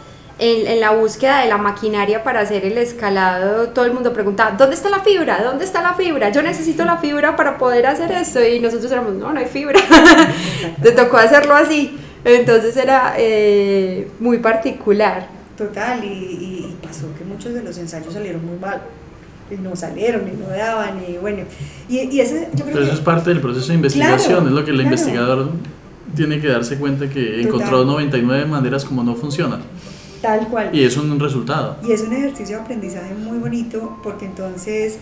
en, 0.43 0.67
en, 0.67 0.81
la 0.81 0.91
búsqueda 0.91 1.43
de 1.43 1.49
la 1.49 1.57
maquinaria 1.57 2.25
para 2.25 2.41
hacer 2.41 2.65
el 2.65 2.77
escalado, 2.77 3.69
todo 3.69 3.85
el 3.85 3.93
mundo 3.93 4.13
preguntaba, 4.13 4.51
¿dónde 4.53 4.75
está 4.75 4.91
la 4.91 4.99
fibra? 4.99 5.41
¿Dónde 5.41 5.65
está 5.65 5.81
la 5.81 5.95
fibra? 5.95 6.31
Yo 6.31 6.43
necesito 6.43 6.85
la 6.85 6.97
fibra 6.97 7.37
para 7.37 7.59
poder 7.59 7.87
hacer 7.87 8.11
esto. 8.11 8.45
Y 8.45 8.59
nosotros 8.59 8.91
éramos, 8.91 9.15
no, 9.15 9.33
no 9.33 9.39
hay 9.39 9.47
fibra. 9.47 9.79
Te 10.83 10.91
tocó 10.91 11.19
hacerlo 11.19 11.55
así. 11.55 11.97
Entonces 12.25 12.77
era 12.77 13.15
eh, 13.19 14.09
muy 14.19 14.39
particular. 14.39 15.29
Total, 15.57 16.03
y, 16.03 16.09
y, 16.09 16.77
pasó 16.83 17.07
que 17.17 17.25
muchos 17.25 17.55
de 17.55 17.63
los 17.63 17.79
ensayos 17.79 18.13
salieron 18.13 18.45
muy 18.45 18.59
mal. 18.59 18.83
Y 19.49 19.57
no 19.57 19.77
salieron, 19.77 20.23
y 20.27 20.33
no 20.33 20.49
daban, 20.49 21.05
y 21.07 21.19
bueno. 21.19 21.45
Y, 21.89 22.01
y 22.01 22.21
ese, 22.21 22.49
yo 22.55 22.65
creo 22.65 22.75
Pero 22.75 22.85
eso 22.87 22.95
es 22.95 23.01
parte 23.01 23.31
del 23.31 23.41
proceso 23.41 23.69
de 23.69 23.75
investigación, 23.75 24.47
es 24.47 24.53
lo 24.53 24.65
que 24.65 24.73
el 24.73 24.81
investigador 24.81 25.51
tiene 26.17 26.41
que 26.41 26.49
darse 26.49 26.77
cuenta 26.79 27.09
que 27.09 27.43
encontró 27.43 27.85
99 27.85 28.47
maneras 28.47 28.85
como 28.85 29.05
no 29.05 29.15
funciona. 29.15 29.61
Tal 30.23 30.49
cual. 30.49 30.71
Y 30.73 30.85
es 30.85 30.97
un 30.97 31.19
resultado. 31.19 31.77
Y 31.87 31.93
es 31.93 32.01
un 32.03 32.13
ejercicio 32.13 32.57
de 32.57 32.63
aprendizaje 32.63 33.13
muy 33.15 33.39
bonito 33.39 33.99
porque 34.03 34.25
entonces 34.25 34.99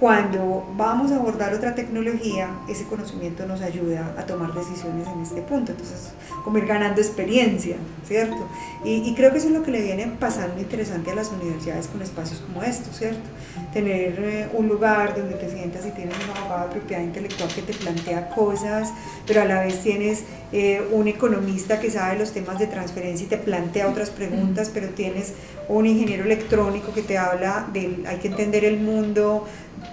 cuando 0.00 0.64
vamos 0.78 1.12
a 1.12 1.16
abordar 1.16 1.52
otra 1.52 1.74
tecnología, 1.74 2.48
ese 2.70 2.84
conocimiento 2.84 3.44
nos 3.46 3.60
ayuda 3.60 4.14
a 4.16 4.24
tomar 4.24 4.54
decisiones 4.54 5.06
en 5.06 5.20
este 5.20 5.42
punto. 5.42 5.72
Entonces, 5.72 6.12
como 6.42 6.56
ir 6.56 6.64
ganando 6.64 7.02
experiencia, 7.02 7.76
¿cierto? 8.08 8.48
Y, 8.82 9.12
creo 9.14 9.30
que 9.30 9.36
eso 9.36 9.48
es 9.48 9.52
lo 9.52 9.62
que 9.62 9.70
le 9.70 9.82
viene 9.82 10.10
pasando 10.18 10.58
interesante 10.58 11.10
a 11.10 11.14
las 11.14 11.30
universidades 11.30 11.86
con 11.86 12.00
espacios 12.00 12.40
como 12.40 12.62
estos, 12.62 12.96
¿cierto? 12.96 13.28
Tener 13.74 14.18
eh, 14.18 14.48
un 14.54 14.68
lugar 14.68 15.14
donde 15.14 15.34
te 15.34 15.50
sientas 15.50 15.84
y 15.84 15.90
tienes 15.90 16.14
un 16.16 16.34
abogado 16.34 16.68
de 16.68 16.74
propiedad 16.76 17.02
intelectual 17.02 17.52
que 17.52 17.60
te 17.60 17.74
plantea 17.74 18.30
cosas, 18.30 18.94
pero 19.26 19.42
a 19.42 19.44
la 19.44 19.60
vez 19.60 19.82
tienes 19.82 20.24
eh, 20.52 20.82
un 20.92 21.08
economista 21.08 21.78
que 21.78 21.90
sabe 21.90 22.18
los 22.18 22.32
temas 22.32 22.58
de 22.58 22.68
transferencia 22.68 23.26
y 23.26 23.28
te 23.28 23.36
plantea 23.36 23.86
otras 23.86 24.08
preguntas, 24.08 24.70
pero 24.72 24.88
tienes 24.88 25.34
un 25.68 25.86
ingeniero 25.86 26.24
electrónico 26.24 26.92
que 26.92 27.02
te 27.02 27.18
habla 27.18 27.68
del, 27.72 28.04
hay 28.06 28.16
que 28.16 28.28
entender 28.28 28.64
el 28.64 28.80
mundo, 28.80 29.46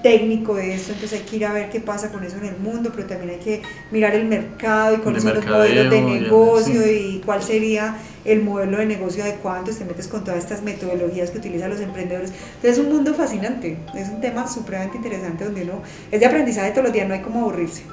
técnico 0.03 0.55
de 0.55 0.75
esto, 0.75 0.93
entonces 0.93 1.19
hay 1.19 1.25
que 1.25 1.35
ir 1.37 1.45
a 1.45 1.53
ver 1.53 1.69
qué 1.69 1.79
pasa 1.79 2.11
con 2.11 2.23
eso 2.23 2.37
en 2.37 2.45
el 2.45 2.57
mundo, 2.57 2.91
pero 2.95 3.07
también 3.07 3.31
hay 3.31 3.43
que 3.43 3.61
mirar 3.91 4.15
el 4.15 4.25
mercado 4.25 4.95
y 4.95 5.19
son 5.19 5.33
los 5.33 5.45
modelos 5.45 5.89
de 5.89 6.01
negocio 6.01 6.91
y 6.91 7.21
cuál 7.25 7.41
sería 7.41 7.97
el 8.23 8.43
modelo 8.43 8.77
de 8.77 8.85
negocio 8.85 9.23
adecuado, 9.23 9.59
entonces 9.59 9.83
te 9.83 9.89
metes 9.89 10.07
con 10.07 10.23
todas 10.23 10.39
estas 10.39 10.61
metodologías 10.61 11.31
que 11.31 11.39
utilizan 11.39 11.69
los 11.69 11.79
emprendedores. 11.79 12.31
Entonces 12.31 12.77
es 12.77 12.79
un 12.79 12.91
mundo 12.91 13.13
fascinante, 13.13 13.77
es 13.95 14.09
un 14.09 14.21
tema 14.21 14.47
supremamente 14.47 14.97
interesante 14.97 15.45
donde 15.45 15.63
uno 15.63 15.81
es 16.11 16.19
de 16.19 16.25
aprendizaje 16.25 16.71
todos 16.71 16.85
los 16.85 16.93
días, 16.93 17.07
no 17.07 17.13
hay 17.13 17.21
como 17.21 17.41
aburrirse. 17.41 17.83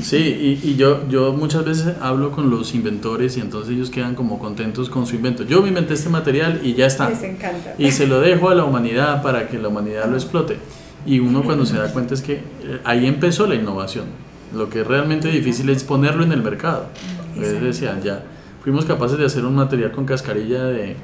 Sí, 0.00 0.16
y, 0.62 0.68
y, 0.68 0.76
yo, 0.76 1.08
yo 1.08 1.32
muchas 1.32 1.64
veces 1.64 1.94
hablo 2.00 2.30
con 2.30 2.50
los 2.50 2.74
inventores 2.74 3.36
y 3.36 3.40
entonces 3.40 3.74
ellos 3.74 3.90
quedan 3.90 4.14
como 4.14 4.38
contentos 4.38 4.90
con 4.90 5.06
su 5.06 5.16
invento. 5.16 5.44
Yo 5.44 5.62
me 5.62 5.68
inventé 5.68 5.94
este 5.94 6.08
material 6.08 6.60
y 6.62 6.74
ya 6.74 6.86
está. 6.86 7.08
Les 7.08 7.22
encanta. 7.22 7.74
Y 7.78 7.90
se 7.90 8.06
lo 8.06 8.20
dejo 8.20 8.50
a 8.50 8.54
la 8.54 8.64
humanidad 8.64 9.22
para 9.22 9.48
que 9.48 9.58
la 9.58 9.68
humanidad 9.68 10.08
lo 10.08 10.16
explote. 10.16 10.58
Y 11.06 11.18
uno 11.18 11.42
cuando 11.42 11.64
se 11.64 11.76
da 11.76 11.92
cuenta 11.92 12.14
es 12.14 12.22
que 12.22 12.34
eh, 12.34 12.80
ahí 12.84 13.06
empezó 13.06 13.46
la 13.46 13.54
innovación. 13.54 14.04
Lo 14.54 14.68
que 14.68 14.80
es 14.80 14.86
realmente 14.86 15.28
difícil 15.28 15.68
es 15.70 15.84
ponerlo 15.84 16.24
en 16.24 16.32
el 16.32 16.42
mercado. 16.42 16.86
Ustedes 17.34 17.62
decían, 17.62 18.02
ya, 18.02 18.24
fuimos 18.62 18.84
capaces 18.84 19.18
de 19.18 19.24
hacer 19.24 19.44
un 19.44 19.54
material 19.54 19.92
con 19.92 20.04
cascarilla 20.04 20.64
de... 20.64 20.96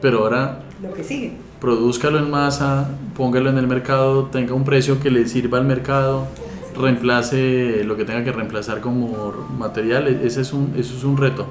Pero 0.00 0.20
ahora... 0.20 0.60
Lo 0.82 0.92
que 0.92 1.02
sigue. 1.02 1.32
Produzcalo 1.60 2.18
en 2.18 2.30
masa, 2.30 2.90
póngalo 3.16 3.50
en 3.50 3.58
el 3.58 3.66
mercado, 3.66 4.26
tenga 4.26 4.54
un 4.54 4.64
precio 4.64 5.00
que 5.00 5.10
le 5.10 5.26
sirva 5.26 5.58
al 5.58 5.64
mercado, 5.64 6.26
reemplace 6.76 7.82
lo 7.84 7.96
que 7.96 8.04
tenga 8.04 8.22
que 8.22 8.30
reemplazar 8.30 8.80
como 8.80 9.32
material. 9.58 10.06
E-, 10.06 10.26
ese 10.26 10.42
es 10.42 10.52
un, 10.52 10.74
eso 10.76 10.96
es 10.96 11.04
un 11.04 11.16
reto. 11.16 11.46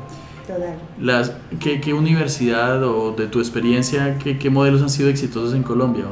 Las, 1.01 1.33
¿qué, 1.59 1.81
¿Qué 1.81 1.93
universidad 1.93 2.81
o 2.83 3.11
de 3.11 3.27
tu 3.27 3.39
experiencia, 3.39 4.17
qué, 4.17 4.37
qué 4.37 4.49
modelos 4.49 4.81
han 4.81 4.89
sido 4.89 5.09
exitosos 5.09 5.53
en 5.53 5.63
Colombia? 5.63 6.05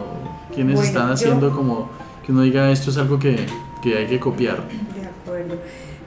¿Quiénes 0.56 0.80
están 0.82 1.12
haciendo 1.12 1.52
como 1.52 1.90
que 2.26 2.32
uno 2.32 2.42
diga 2.42 2.72
esto 2.72 2.90
es 2.90 2.98
algo 2.98 3.20
que, 3.20 3.46
que, 3.84 3.98
hay 3.98 4.08
que 4.08 4.20
copiar? 4.20 4.58
De 4.58 5.06
acuerdo. 5.06 5.60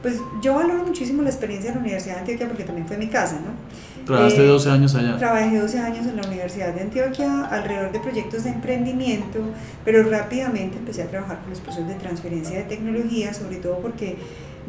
Pues 0.02 0.20
yo 0.42 0.54
valoro 0.54 0.84
muchísimo 0.84 1.22
la 1.22 1.28
experiencia 1.28 1.70
de 1.70 1.76
la 1.76 1.82
Universidad 1.82 2.14
de 2.14 2.20
Antioquia 2.20 2.48
porque 2.48 2.64
también 2.64 2.86
fue 2.86 2.96
mi 2.96 3.08
casa, 3.08 3.40
¿no? 3.40 4.06
Trabajaste 4.06 4.46
12 4.46 4.68
eh, 4.68 4.72
años 4.72 4.94
allá. 4.94 5.18
Trabajé 5.18 5.58
12 5.58 5.78
años 5.80 6.06
en 6.06 6.16
la 6.16 6.22
Universidad 6.22 6.72
de 6.72 6.80
Antioquia 6.80 7.44
alrededor 7.44 7.92
de 7.92 8.00
proyectos 8.00 8.44
de 8.44 8.50
emprendimiento, 8.50 9.40
pero 9.84 10.08
rápidamente 10.08 10.78
empecé 10.78 11.02
a 11.02 11.06
trabajar 11.08 11.40
con 11.40 11.50
los 11.50 11.60
procesos 11.60 11.88
de 11.88 11.94
transferencia 11.94 12.56
de 12.56 12.64
tecnología, 12.64 13.34
sobre 13.34 13.56
todo 13.56 13.80
porque 13.80 14.16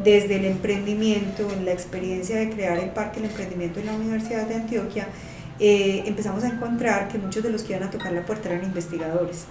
desde 0.03 0.37
el 0.37 0.45
emprendimiento, 0.45 1.47
en 1.51 1.65
la 1.65 1.71
experiencia 1.71 2.37
de 2.37 2.49
crear 2.49 2.79
el 2.79 2.89
Parque 2.89 3.21
del 3.21 3.29
Emprendimiento 3.29 3.79
en 3.79 3.85
la 3.85 3.93
Universidad 3.93 4.47
de 4.47 4.55
Antioquia, 4.55 5.07
eh, 5.59 6.03
empezamos 6.05 6.43
a 6.43 6.47
encontrar 6.47 7.07
que 7.07 7.17
muchos 7.17 7.43
de 7.43 7.49
los 7.49 7.63
que 7.63 7.73
iban 7.73 7.87
a 7.87 7.91
tocar 7.91 8.11
la 8.13 8.25
puerta 8.25 8.49
eran 8.49 8.63
investigadores 8.65 9.45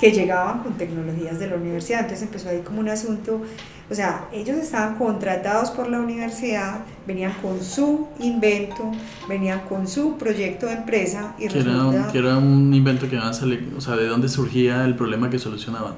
que 0.00 0.12
llegaban 0.12 0.62
con 0.62 0.74
tecnologías 0.74 1.38
de 1.38 1.48
la 1.48 1.56
universidad. 1.56 2.00
Entonces 2.00 2.26
empezó 2.26 2.48
ahí 2.48 2.60
como 2.60 2.80
un 2.80 2.88
asunto, 2.88 3.42
o 3.90 3.94
sea, 3.94 4.28
ellos 4.32 4.56
estaban 4.56 4.96
contratados 4.96 5.70
por 5.70 5.88
la 5.88 6.00
universidad, 6.00 6.80
venían 7.06 7.32
con 7.40 7.62
su 7.62 8.08
invento, 8.18 8.92
venían 9.28 9.60
con 9.60 9.86
su 9.86 10.16
proyecto 10.18 10.66
de 10.66 10.72
empresa 10.72 11.34
y 11.38 11.48
que, 11.48 11.60
era, 11.60 11.86
un, 11.86 12.04
que 12.12 12.18
era 12.18 12.36
un 12.36 12.74
invento 12.74 13.08
que 13.08 13.16
iban 13.16 13.28
a 13.28 13.32
salir, 13.32 13.72
o 13.76 13.80
sea, 13.80 13.96
¿de 13.96 14.06
dónde 14.06 14.28
surgía 14.28 14.84
el 14.84 14.96
problema 14.96 15.30
que 15.30 15.38
solucionaban? 15.38 15.94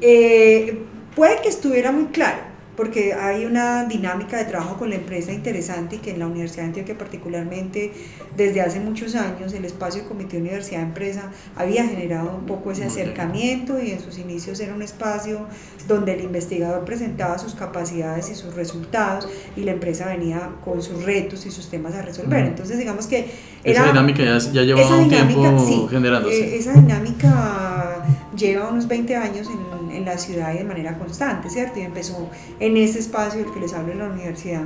Eh, 0.00 0.82
puede 1.14 1.40
que 1.40 1.48
estuviera 1.48 1.92
muy 1.92 2.06
claro, 2.06 2.38
porque 2.76 3.14
hay 3.14 3.44
una 3.44 3.84
dinámica 3.84 4.36
de 4.36 4.44
trabajo 4.44 4.76
con 4.76 4.90
la 4.90 4.96
empresa 4.96 5.32
interesante 5.32 5.96
y 5.96 5.98
que 5.98 6.10
en 6.10 6.18
la 6.18 6.26
Universidad 6.26 6.62
de 6.62 6.68
Antioquia 6.68 6.98
particularmente 6.98 7.92
desde 8.36 8.60
hace 8.60 8.80
muchos 8.80 9.14
años 9.14 9.52
el 9.52 9.64
espacio 9.64 10.02
de 10.02 10.08
Comité 10.08 10.36
Universidad 10.36 10.82
Empresa 10.82 11.30
había 11.56 11.86
generado 11.86 12.36
un 12.36 12.46
poco 12.46 12.70
ese 12.70 12.84
acercamiento 12.84 13.80
y 13.82 13.92
en 13.92 14.00
sus 14.00 14.18
inicios 14.18 14.60
era 14.60 14.74
un 14.74 14.82
espacio 14.82 15.46
donde 15.88 16.14
el 16.14 16.20
investigador 16.22 16.84
presentaba 16.84 17.38
sus 17.38 17.54
capacidades 17.54 18.30
y 18.30 18.34
sus 18.34 18.54
resultados 18.54 19.28
y 19.56 19.62
la 19.62 19.72
empresa 19.72 20.06
venía 20.06 20.50
con 20.64 20.82
sus 20.82 21.04
retos 21.04 21.46
y 21.46 21.50
sus 21.50 21.70
temas 21.70 21.94
a 21.94 22.02
resolver. 22.02 22.44
Entonces 22.46 22.78
digamos 22.78 23.06
que 23.06 23.30
era, 23.64 23.80
esa 23.80 23.86
dinámica 23.92 24.24
ya, 24.24 24.38
ya 24.38 24.62
llevaba 24.62 24.96
un 24.96 25.08
tiempo 25.08 25.88
generándose. 25.88 26.54
Eh, 26.54 26.58
esa 26.58 26.72
dinámica 26.72 28.04
lleva 28.36 28.68
unos 28.68 28.86
20 28.86 29.16
años 29.16 29.48
en, 29.48 29.96
en, 29.96 30.04
la 30.04 30.18
ciudad 30.18 30.54
y 30.54 30.58
de 30.58 30.64
manera 30.64 30.96
constante, 30.98 31.48
¿cierto? 31.50 31.80
Y 31.80 31.82
empezó 31.82 32.28
en 32.60 32.65
ese 32.74 33.00
espacio 33.00 33.42
del 33.42 33.52
que 33.52 33.60
les 33.60 33.74
hablo 33.74 33.92
en 33.92 33.98
la 33.98 34.06
universidad. 34.06 34.64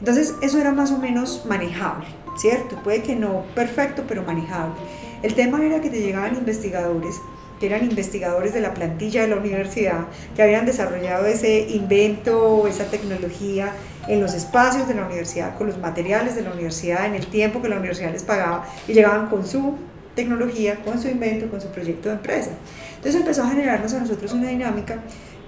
Entonces, 0.00 0.34
eso 0.42 0.58
era 0.58 0.72
más 0.72 0.90
o 0.90 0.98
menos 0.98 1.44
manejable, 1.48 2.06
¿cierto? 2.36 2.76
Puede 2.82 3.02
que 3.02 3.14
no 3.14 3.44
perfecto, 3.54 4.04
pero 4.08 4.24
manejable. 4.24 4.74
El 5.22 5.34
tema 5.34 5.64
era 5.64 5.80
que 5.80 5.90
te 5.90 6.00
llegaban 6.00 6.36
investigadores 6.36 7.14
que 7.58 7.66
eran 7.66 7.84
investigadores 7.84 8.54
de 8.54 8.60
la 8.60 8.74
plantilla 8.74 9.22
de 9.22 9.28
la 9.28 9.36
universidad, 9.36 10.06
que 10.34 10.42
habían 10.42 10.66
desarrollado 10.66 11.26
ese 11.26 11.68
invento, 11.70 12.66
esa 12.66 12.84
tecnología 12.84 13.72
en 14.06 14.20
los 14.20 14.34
espacios 14.34 14.88
de 14.88 14.94
la 14.94 15.06
universidad, 15.06 15.56
con 15.56 15.66
los 15.66 15.78
materiales 15.78 16.34
de 16.34 16.42
la 16.42 16.52
universidad, 16.52 17.06
en 17.06 17.14
el 17.14 17.26
tiempo 17.26 17.60
que 17.60 17.68
la 17.68 17.76
universidad 17.76 18.12
les 18.12 18.22
pagaba, 18.22 18.66
y 18.86 18.92
llegaban 18.92 19.28
con 19.28 19.46
su 19.46 19.74
tecnología, 20.14 20.76
con 20.84 21.00
su 21.00 21.08
invento, 21.08 21.50
con 21.50 21.60
su 21.60 21.68
proyecto 21.68 22.08
de 22.08 22.16
empresa. 22.16 22.50
Entonces 22.96 23.20
empezó 23.20 23.42
a 23.42 23.50
generarnos 23.50 23.92
a 23.92 24.00
nosotros 24.00 24.32
una 24.32 24.48
dinámica 24.48 24.98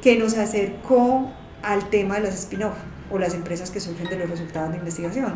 que 0.03 0.17
nos 0.17 0.37
acercó 0.37 1.31
al 1.62 1.88
tema 1.90 2.16
de 2.16 2.23
las 2.23 2.35
spin-off 2.35 2.77
o 3.11 3.18
las 3.18 3.35
empresas 3.35 3.70
que 3.70 3.81
surgen 3.81 4.09
de 4.09 4.16
los 4.18 4.31
resultados 4.31 4.70
de 4.70 4.79
investigación. 4.79 5.35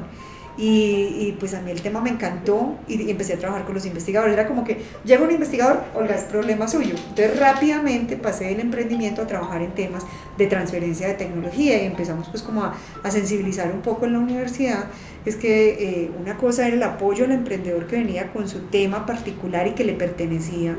Y, 0.57 1.35
pues 1.41 1.53
a 1.55 1.61
mí 1.61 1.73
el 1.73 1.83
tema 1.83 2.01
me 2.01 2.11
encantó 2.11 2.77
y, 2.87 3.11
empecé 3.11 3.35
a 3.35 3.39
trabajar 3.39 3.65
con 3.65 3.75
los 3.75 3.87
investigadores. 3.87 4.35
Era 4.35 4.47
como 4.47 4.63
que 4.63 4.83
llega 5.05 5.25
un 5.25 5.33
investigador, 5.33 5.83
Olga, 5.95 6.15
es 6.15 6.23
problema 6.23 6.69
suyo. 6.69 6.95
Entonces 6.95 7.41
rápidamente 7.41 8.17
pasé 8.17 8.47
del 8.47 8.61
emprendimiento 8.61 9.23
a 9.23 9.27
trabajar 9.27 9.63
en 9.63 9.73
temas 9.73 10.05
de 10.39 10.47
transferencia 10.47 11.09
de 11.09 11.15
tecnología 11.15 11.83
y 11.83 11.87
empezamos 11.87 12.29
pues 12.29 12.43
como 12.43 12.63
a, 12.63 12.75
sensibilizar 13.11 13.73
un 13.73 13.81
poco 13.81 14.07
en 14.07 14.13
la 14.13 14.21
universidad. 14.21 14.85
Es 15.25 15.35
que 15.37 15.71
eh, 15.71 16.11
una 16.21 16.37
cosa 16.37 16.67
era 16.67 16.77
el 16.77 16.83
apoyo 16.83 17.25
al 17.25 17.33
emprendedor 17.33 17.87
que 17.89 17.97
venía 17.97 18.33
con 18.33 18.49
su 18.49 18.61
tema 18.67 19.07
particular 19.07 19.67
y 19.67 19.73
que 19.73 19.83
le 19.83 19.95
pertenecía 19.95 20.77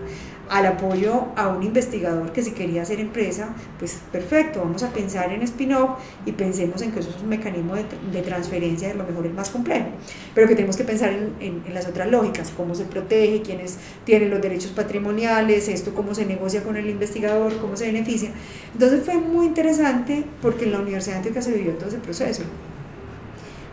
al 0.49 0.65
apoyo 0.65 1.25
a 1.35 1.47
un 1.47 1.63
investigador 1.63 2.31
que 2.31 2.43
si 2.43 2.51
quería 2.51 2.83
hacer 2.83 2.99
empresa, 2.99 3.49
pues 3.79 3.99
perfecto, 4.11 4.59
vamos 4.59 4.83
a 4.83 4.89
pensar 4.89 5.31
en 5.31 5.41
spin-off 5.41 5.99
y 6.25 6.31
pensemos 6.31 6.81
en 6.81 6.91
que 6.91 6.99
eso 6.99 7.09
es 7.09 7.21
un 7.21 7.29
mecanismo 7.29 7.75
de, 7.75 7.85
de, 8.11 8.21
transferencia, 8.21 8.91
a 8.91 8.93
lo 8.93 9.03
mejor 9.03 9.25
es 9.25 9.33
más 9.33 9.49
complejo, 9.49 9.87
pero 10.33 10.47
que 10.47 10.55
tenemos 10.55 10.77
que 10.77 10.83
pensar 10.83 11.11
en, 11.11 11.63
las 11.73 11.87
otras 11.87 12.09
lógicas, 12.09 12.51
cómo 12.55 12.75
se 12.75 12.85
protege, 12.85 13.41
quiénes 13.41 13.77
tienen 14.03 14.29
los 14.29 14.41
derechos 14.41 14.71
patrimoniales, 14.71 15.67
esto 15.67 15.93
cómo 15.93 16.13
se 16.13 16.25
negocia 16.25 16.63
con 16.63 16.77
el 16.77 16.89
investigador, 16.89 17.57
cómo 17.57 17.75
se 17.75 17.87
beneficia. 17.87 18.29
Entonces 18.73 19.03
fue 19.03 19.15
muy 19.15 19.47
interesante 19.47 20.23
porque 20.41 20.65
en 20.65 20.71
la 20.71 20.79
Universidad 20.79 21.21
de 21.21 21.41
se 21.41 21.51
vivió 21.51 21.73
todo 21.73 21.89
ese 21.89 21.97
proceso. 21.97 22.43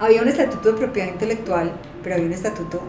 Había 0.01 0.23
un 0.23 0.29
estatuto 0.29 0.73
de 0.73 0.79
propiedad 0.79 1.09
intelectual, 1.09 1.73
pero 2.03 2.17
había 2.17 2.27
un 2.27 2.33
estatuto 2.33 2.83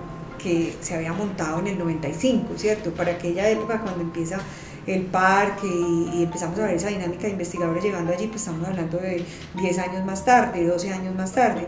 que 0.43 0.75
se 0.82 0.95
había 0.95 1.13
montado 1.13 1.60
en 1.60 1.67
el 1.67 1.79
95, 1.79 2.53
¿cierto? 2.58 2.91
Para 2.91 3.13
aquella 3.13 3.49
época 3.49 3.79
cuando 3.79 4.01
empieza 4.01 4.39
el 4.86 5.03
parque 5.03 5.67
y, 5.67 6.23
empezamos 6.23 6.60
a 6.60 6.65
ver 6.65 6.75
esa 6.75 6.89
dinámica 6.89 7.23
de 7.23 7.29
investigadores 7.29 7.84
llegando 7.84 8.12
allí, 8.12 8.27
pues 8.27 8.41
estamos 8.41 8.67
hablando 8.67 8.97
de 8.97 9.23
10 9.56 9.79
años 9.79 10.06
más 10.06 10.25
tarde, 10.25 10.65
12 10.65 10.91
años 10.91 11.15
más 11.15 11.32
tarde. 11.32 11.67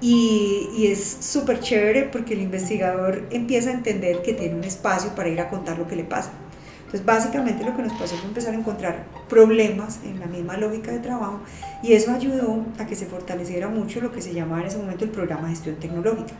Y, 0.00 0.70
y 0.76 0.86
es 0.88 1.18
súper 1.20 1.60
chévere 1.60 2.04
porque 2.04 2.34
el 2.34 2.40
investigador 2.40 3.26
empieza 3.30 3.70
a 3.70 3.74
entender 3.74 4.22
que 4.22 4.32
tiene 4.32 4.54
un 4.54 4.64
espacio 4.64 5.14
para 5.14 5.28
ir 5.28 5.40
a 5.40 5.48
contar 5.50 5.78
lo 5.78 5.86
que 5.86 5.96
le 5.96 6.04
pasa. 6.04 6.30
Entonces, 6.94 7.04
básicamente 7.04 7.64
lo 7.64 7.74
que 7.74 7.82
nos 7.82 7.92
pasó 7.94 8.14
fue 8.16 8.28
empezar 8.28 8.54
a 8.54 8.56
encontrar 8.56 9.04
problemas 9.28 9.98
en 10.04 10.20
la 10.20 10.26
misma 10.26 10.56
lógica 10.56 10.92
de 10.92 11.00
trabajo 11.00 11.40
y 11.82 11.92
eso 11.92 12.12
ayudó 12.12 12.64
a 12.78 12.86
que 12.86 12.94
se 12.94 13.06
fortaleciera 13.06 13.68
mucho 13.68 14.00
lo 14.00 14.12
que 14.12 14.22
se 14.22 14.32
llamaba 14.32 14.60
en 14.60 14.68
ese 14.68 14.78
momento 14.78 15.04
el 15.04 15.10
programa 15.10 15.48
de 15.48 15.54
gestión 15.54 15.74
tecnológica. 15.74 16.34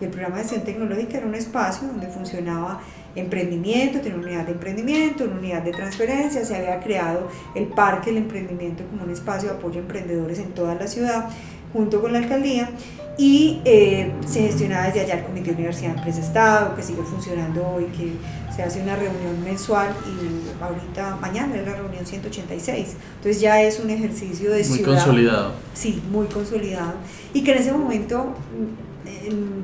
Y 0.00 0.04
el 0.04 0.10
programa 0.10 0.36
de 0.36 0.42
gestión 0.42 0.62
tecnológica 0.62 1.18
era 1.18 1.26
un 1.26 1.34
espacio 1.34 1.86
donde 1.88 2.08
funcionaba 2.08 2.80
emprendimiento, 3.14 4.00
tenía 4.00 4.18
una 4.18 4.26
unidad 4.26 4.46
de 4.46 4.52
emprendimiento, 4.52 5.24
una 5.24 5.36
unidad 5.36 5.62
de 5.62 5.72
transferencia, 5.72 6.44
se 6.44 6.56
había 6.56 6.80
creado 6.80 7.28
el 7.54 7.66
parque 7.66 8.10
del 8.10 8.22
emprendimiento 8.22 8.84
como 8.90 9.04
un 9.04 9.10
espacio 9.10 9.50
de 9.50 9.56
apoyo 9.56 9.76
a 9.76 9.82
emprendedores 9.82 10.38
en 10.38 10.52
toda 10.52 10.74
la 10.74 10.86
ciudad, 10.86 11.28
junto 11.72 12.00
con 12.00 12.12
la 12.12 12.18
alcaldía, 12.18 12.70
y 13.16 13.60
eh, 13.64 14.10
se 14.26 14.42
gestionaba 14.42 14.86
desde 14.86 15.02
allá 15.02 15.18
el 15.18 15.24
Comité 15.24 15.50
de 15.50 15.56
Universidad 15.56 15.96
Empresa 15.96 16.20
Estado, 16.20 16.74
que 16.74 16.82
sigue 16.82 17.02
funcionando 17.02 17.64
hoy, 17.66 17.84
que 17.84 18.12
se 18.54 18.62
hace 18.62 18.82
una 18.82 18.96
reunión 18.96 19.42
mensual 19.44 19.88
y 20.04 20.62
ahorita, 20.62 21.16
mañana 21.20 21.54
es 21.56 21.66
la 21.66 21.74
reunión 21.74 22.04
186, 22.04 22.96
entonces 23.16 23.40
ya 23.40 23.62
es 23.62 23.78
un 23.78 23.90
ejercicio 23.90 24.50
de 24.50 24.64
muy 24.64 24.82
consolidado. 24.82 25.52
Sí, 25.74 26.02
muy 26.10 26.26
consolidado, 26.26 26.94
y 27.32 27.44
que 27.44 27.52
en 27.52 27.58
ese 27.58 27.72
momento 27.72 28.34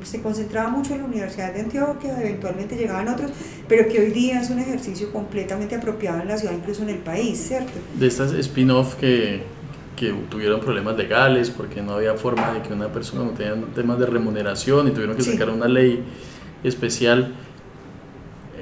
se 0.03 0.21
concentraba 0.21 0.69
mucho 0.69 0.93
en 0.93 0.99
la 0.99 1.05
Universidad 1.05 1.53
de 1.53 1.61
Antioquia, 1.61 2.19
eventualmente 2.19 2.75
llegaban 2.75 3.07
otros, 3.07 3.31
pero 3.67 3.87
que 3.87 3.99
hoy 3.99 4.11
día 4.11 4.41
es 4.41 4.49
un 4.49 4.59
ejercicio 4.59 5.11
completamente 5.11 5.75
apropiado 5.75 6.21
en 6.21 6.27
la 6.27 6.37
ciudad, 6.37 6.53
incluso 6.53 6.83
en 6.83 6.89
el 6.89 6.99
país, 6.99 7.37
¿cierto? 7.47 7.71
De 7.97 8.07
estas 8.07 8.31
spin-off 8.33 8.95
que, 8.95 9.43
que 9.95 10.13
tuvieron 10.29 10.59
problemas 10.59 10.97
legales 10.97 11.49
porque 11.49 11.81
no 11.81 11.93
había 11.93 12.15
forma 12.15 12.53
de 12.53 12.61
que 12.61 12.73
una 12.73 12.91
persona 12.91 13.23
no 13.23 13.31
tenía 13.31 13.55
temas 13.75 13.99
de 13.99 14.05
remuneración 14.05 14.87
y 14.87 14.91
tuvieron 14.91 15.15
que 15.15 15.23
sacar 15.23 15.49
una 15.49 15.67
ley 15.67 16.03
especial. 16.63 17.33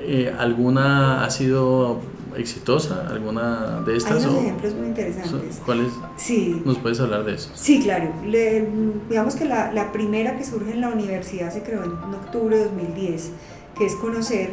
Eh, 0.05 0.33
¿Alguna 0.37 1.23
ha 1.23 1.29
sido 1.29 2.01
exitosa, 2.39 3.07
alguna 3.09 3.81
de 3.81 3.97
estas? 3.97 4.23
Hay 4.23 4.29
unos 4.29 4.43
ejemplos 4.43 4.73
muy 4.75 4.87
interesantes. 4.87 5.61
¿Cuáles? 5.65 5.91
Sí. 6.17 6.61
¿Nos 6.65 6.77
puedes 6.77 6.99
hablar 6.99 7.23
de 7.25 7.35
eso? 7.35 7.51
Sí, 7.53 7.81
claro. 7.81 8.13
Le, 8.25 8.67
digamos 9.09 9.35
que 9.35 9.45
la, 9.45 9.71
la, 9.71 9.91
primera 9.91 10.37
que 10.37 10.43
surge 10.43 10.71
en 10.71 10.81
la 10.81 10.89
universidad 10.89 11.53
se 11.53 11.61
creó 11.61 11.83
en 11.83 11.91
octubre 11.91 12.57
de 12.57 12.65
2010, 12.65 13.31
que 13.77 13.85
es 13.85 13.95
conocer. 13.95 14.51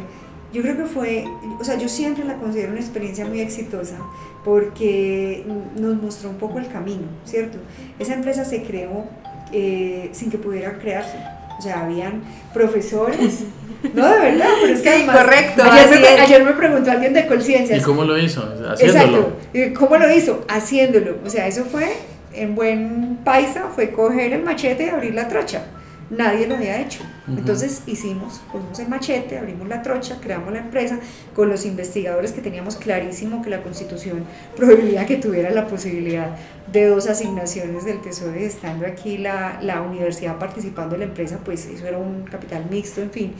Yo 0.53 0.61
creo 0.61 0.77
que 0.77 0.85
fue, 0.85 1.25
o 1.59 1.63
sea, 1.63 1.77
yo 1.77 1.89
siempre 1.89 2.23
la 2.23 2.37
considero 2.37 2.71
una 2.71 2.79
experiencia 2.79 3.25
muy 3.25 3.41
exitosa 3.41 3.97
porque 4.45 5.45
nos 5.75 6.01
mostró 6.01 6.29
un 6.29 6.37
poco 6.37 6.57
el 6.57 6.69
camino, 6.69 7.03
¿cierto? 7.25 7.57
Esa 7.99 8.13
empresa 8.13 8.45
se 8.45 8.63
creó 8.63 9.05
eh, 9.51 10.09
sin 10.13 10.29
que 10.29 10.37
pudiera 10.37 10.79
crearse. 10.79 11.17
O 11.59 11.61
sea, 11.61 11.83
habían 11.83 12.21
profesores 12.53 13.43
No, 13.93 14.07
de 14.07 14.19
verdad, 14.19 14.49
pero 14.61 14.73
es 14.73 14.81
que 14.81 14.93
sí, 14.93 15.05
correcto. 15.05 15.63
Ayer 15.63 15.99
me, 15.99 16.07
ayer 16.07 16.43
me, 16.43 16.53
preguntó 16.53 16.91
alguien 16.91 17.13
de 17.13 17.27
Colciencias. 17.27 17.79
¿Y 17.79 17.83
cómo 17.83 18.03
lo 18.03 18.17
hizo? 18.17 18.41
Haciéndolo. 18.69 19.33
Exacto. 19.53 19.79
¿Cómo 19.79 19.97
lo 19.97 20.11
hizo? 20.11 20.45
Haciéndolo. 20.47 21.17
O 21.25 21.29
sea, 21.29 21.47
eso 21.47 21.65
fue, 21.65 21.93
en 22.33 22.55
buen 22.55 23.19
paisa, 23.23 23.65
fue 23.73 23.91
coger 23.91 24.33
el 24.33 24.43
machete 24.43 24.85
y 24.85 24.89
abrir 24.89 25.13
la 25.13 25.27
trocha. 25.27 25.63
Nadie 26.09 26.47
lo 26.47 26.55
había 26.55 26.79
hecho. 26.81 27.01
Entonces 27.27 27.81
hicimos, 27.85 28.41
pusimos 28.51 28.79
el 28.79 28.87
machete, 28.87 29.37
abrimos 29.37 29.67
la 29.67 29.81
trocha, 29.81 30.17
creamos 30.21 30.53
la 30.53 30.59
empresa 30.59 30.99
con 31.35 31.49
los 31.49 31.65
investigadores 31.65 32.31
que 32.31 32.41
teníamos 32.41 32.77
clarísimo 32.77 33.41
que 33.41 33.49
la 33.49 33.61
constitución 33.61 34.23
prohibía 34.55 35.05
que 35.05 35.17
tuviera 35.17 35.49
la 35.49 35.67
posibilidad 35.67 36.37
de 36.71 36.87
dos 36.87 37.07
asignaciones 37.07 37.83
del 37.83 38.01
Tesoro 38.01 38.39
y 38.39 38.43
estando 38.43 38.85
aquí 38.85 39.17
la, 39.17 39.59
la 39.61 39.81
universidad 39.81 40.37
participando 40.37 40.95
en 40.95 41.01
la 41.01 41.07
empresa, 41.07 41.39
pues 41.43 41.65
eso 41.65 41.85
era 41.85 41.97
un 41.97 42.23
capital 42.23 42.65
mixto, 42.69 43.01
en 43.01 43.11
fin. 43.11 43.33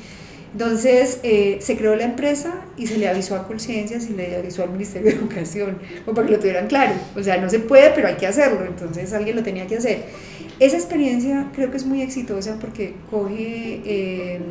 Entonces 0.53 1.19
eh, 1.23 1.60
se 1.62 1.77
creó 1.77 1.95
la 1.95 2.06
empresa 2.06 2.62
y 2.77 2.88
se 2.88 2.97
le 2.97 3.08
avisó 3.08 3.36
a 3.36 3.47
Colciencias 3.47 4.10
y 4.10 4.13
le 4.13 4.38
avisó 4.38 4.63
al 4.63 4.71
Ministerio 4.71 5.12
de 5.12 5.17
Educación, 5.17 5.77
para 6.06 6.25
que 6.25 6.34
lo 6.34 6.39
tuvieran 6.39 6.67
claro. 6.67 6.93
O 7.15 7.21
sea, 7.21 7.38
no 7.38 7.49
se 7.49 7.60
puede, 7.60 7.91
pero 7.91 8.08
hay 8.08 8.15
que 8.15 8.27
hacerlo. 8.27 8.65
Entonces 8.65 9.13
alguien 9.13 9.36
lo 9.36 9.43
tenía 9.43 9.67
que 9.67 9.77
hacer. 9.77 10.06
Esa 10.60 10.78
experiencia 10.78 11.52
creo 11.54 11.70
que 11.70 11.78
es 11.78 11.86
muy 11.86 12.02
exitosa 12.02 12.58
porque 12.60 12.96
coge 13.12 13.82
eh, 13.86 14.41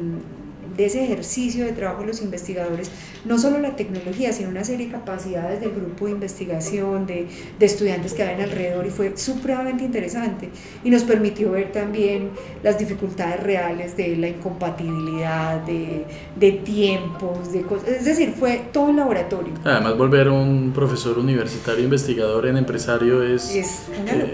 de 0.77 0.87
ese 0.87 1.05
ejercicio 1.05 1.65
de 1.65 1.73
trabajo 1.73 2.03
de 2.03 2.09
los 2.09 2.23
investigadores, 2.23 2.91
no 3.25 3.39
solo 3.39 3.59
la 3.59 3.77
tecnología, 3.77 4.33
sino 4.33 4.51
una 4.51 4.65
serie 4.65 4.87
de 4.87 4.93
capacidades 4.93 5.61
del 5.61 5.71
grupo 5.71 6.07
de 6.07 6.13
investigación, 6.13 7.07
de, 7.07 7.27
de 7.59 7.67
estudiantes 7.67 8.13
que 8.15 8.23
habían 8.23 8.43
alrededor 8.43 8.87
y 8.87 8.91
fue 8.91 9.17
supremamente 9.17 9.85
interesante. 9.85 10.51
Y 10.85 10.91
nos 10.91 11.05
permitió 11.05 11.53
ver 11.53 11.73
también 11.73 12.31
las 12.63 12.79
dificultades 12.79 13.43
reales 13.43 13.97
de 13.97 14.17
la 14.17 14.29
incompatibilidad, 14.29 15.61
de, 15.63 16.05
de 16.39 16.53
tiempos, 16.53 17.53
de 17.53 17.63
cosas, 17.63 17.89
es 17.89 18.05
decir, 18.05 18.35
fue 18.39 18.63
todo 18.73 18.85
un 18.85 18.97
laboratorio. 18.97 19.53
Además, 19.65 19.97
volver 19.97 20.29
un 20.29 20.73
profesor 20.75 21.19
universitario 21.19 21.85
investigador 21.85 22.47
en 22.47 22.57
empresario 22.57 23.23
es, 23.23 23.55
es, 23.55 23.83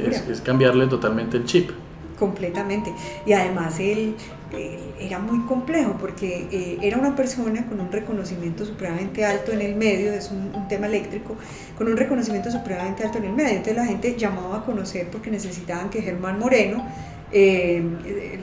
es, 0.07 0.28
es 0.28 0.40
cambiarle 0.40 0.87
totalmente 0.87 1.37
el 1.37 1.44
chip 1.44 1.70
completamente. 2.22 2.94
Y 3.26 3.32
además 3.32 3.80
él, 3.80 4.14
era 5.00 5.18
muy 5.18 5.40
complejo 5.46 5.96
porque 5.98 6.46
eh, 6.52 6.78
era 6.80 6.96
una 6.98 7.16
persona 7.16 7.66
con 7.66 7.80
un 7.80 7.90
reconocimiento 7.90 8.64
supremamente 8.64 9.24
alto 9.24 9.50
en 9.50 9.62
el 9.62 9.74
medio, 9.74 10.12
es 10.12 10.30
un, 10.30 10.68
tema 10.68 10.87
eléctrico, 10.87 11.37
con 11.76 11.88
un 11.88 11.96
reconocimiento 11.96 12.50
supremamente 12.50 13.02
alto 13.02 13.18
en 13.18 13.24
el 13.24 13.32
medio. 13.32 13.50
Entonces 13.50 13.76
la 13.76 13.87
gente 13.87 14.16
llamaba 14.16 14.58
a 14.58 14.64
conocer 14.64 15.08
porque 15.11 15.30
necesitaban 15.32 15.90
que 15.90 16.00
Germán 16.00 16.38
Moreno 16.38 16.87
eh, 17.32 17.82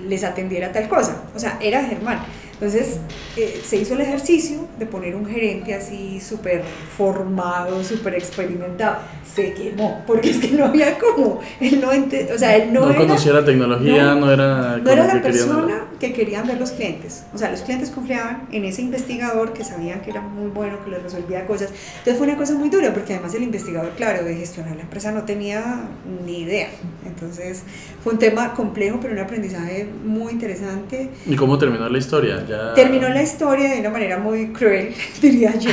les 0.08 0.24
atendiera 0.26 0.74
tal 0.74 0.90
cosa. 0.90 1.24
O 1.34 1.40
sea, 1.40 1.58
era 1.62 1.82
Germán. 1.86 2.20
Entonces 2.60 3.00
eh, 3.38 3.62
se 3.66 3.78
hizo 3.78 3.94
el 3.94 4.02
ejercicio 4.02 4.68
de 4.78 4.86
poner 4.86 5.16
un 5.16 5.26
gerente 5.26 5.74
así 5.74 6.20
súper 6.20 6.62
formado, 6.98 7.82
súper 7.86 8.16
experimentado. 8.16 8.98
Se 9.34 9.54
quemó, 9.54 10.04
porque 10.06 10.32
es 10.32 10.40
que 10.40 10.52
no 10.52 10.66
había 10.66 10.98
como, 10.98 11.40
él 11.62 11.80
no, 11.80 11.88
o 11.88 12.38
sea, 12.38 12.58
él 12.58 12.74
no, 12.74 12.88
no 12.88 12.96
conocía 12.96 13.32
la 13.32 13.46
tecnología, 13.46 14.14
no, 14.16 14.30
era, 14.30 14.78
no 14.78 14.92
era 14.92 15.08
la 15.08 15.22
persona 15.22 15.86
que 16.00 16.12
querían 16.12 16.48
ver 16.48 16.60
los 16.60 16.72
clientes. 16.72 17.24
O 17.34 17.38
sea, 17.38 17.50
los 17.50 17.62
clientes 17.62 17.92
confiaban 17.92 18.48
en 18.52 18.66
ese 18.66 18.82
investigador 18.82 19.54
que 19.54 19.64
sabían 19.64 20.02
que 20.02 20.12
era 20.12 20.22
muy 20.22 20.50
bueno, 20.50 20.84
que 20.84 20.92
les 20.92 21.02
resolvía 21.02 21.46
cosas. 21.46 21.70
Entonces 22.00 22.18
fue 22.18 22.28
una 22.28 22.36
cosa 22.36 22.56
muy 22.56 22.70
dura, 22.70 22.94
porque 22.94 23.14
además 23.14 23.34
el 23.36 23.44
investigador, 23.44 23.92
claro, 23.96 24.26
de 24.26 24.36
gestionar 24.36 24.76
la 24.76 24.82
empresa 24.82 25.12
no 25.14 25.24
tenía 25.24 25.88
ni 26.26 26.40
idea. 26.42 26.70
Entonces 27.06 27.64
fue 28.04 28.14
un 28.14 28.20
tema 28.20 28.54
complejo, 28.54 29.00
pero 29.02 29.14
un 29.14 29.20
aprendizaje 29.20 29.88
muy 30.06 30.34
interesante. 30.34 31.10
¿Y 31.26 31.36
cómo 31.36 31.58
terminó 31.58 31.88
la 31.88 31.98
historia? 31.98 32.46
Terminó 32.76 33.10
la 33.10 33.22
historia 33.22 33.70
de 33.70 33.80
una 33.80 33.90
manera 33.90 34.18
muy 34.18 34.48
cruel, 34.50 34.94
diría 35.22 35.56
yo. 35.58 35.72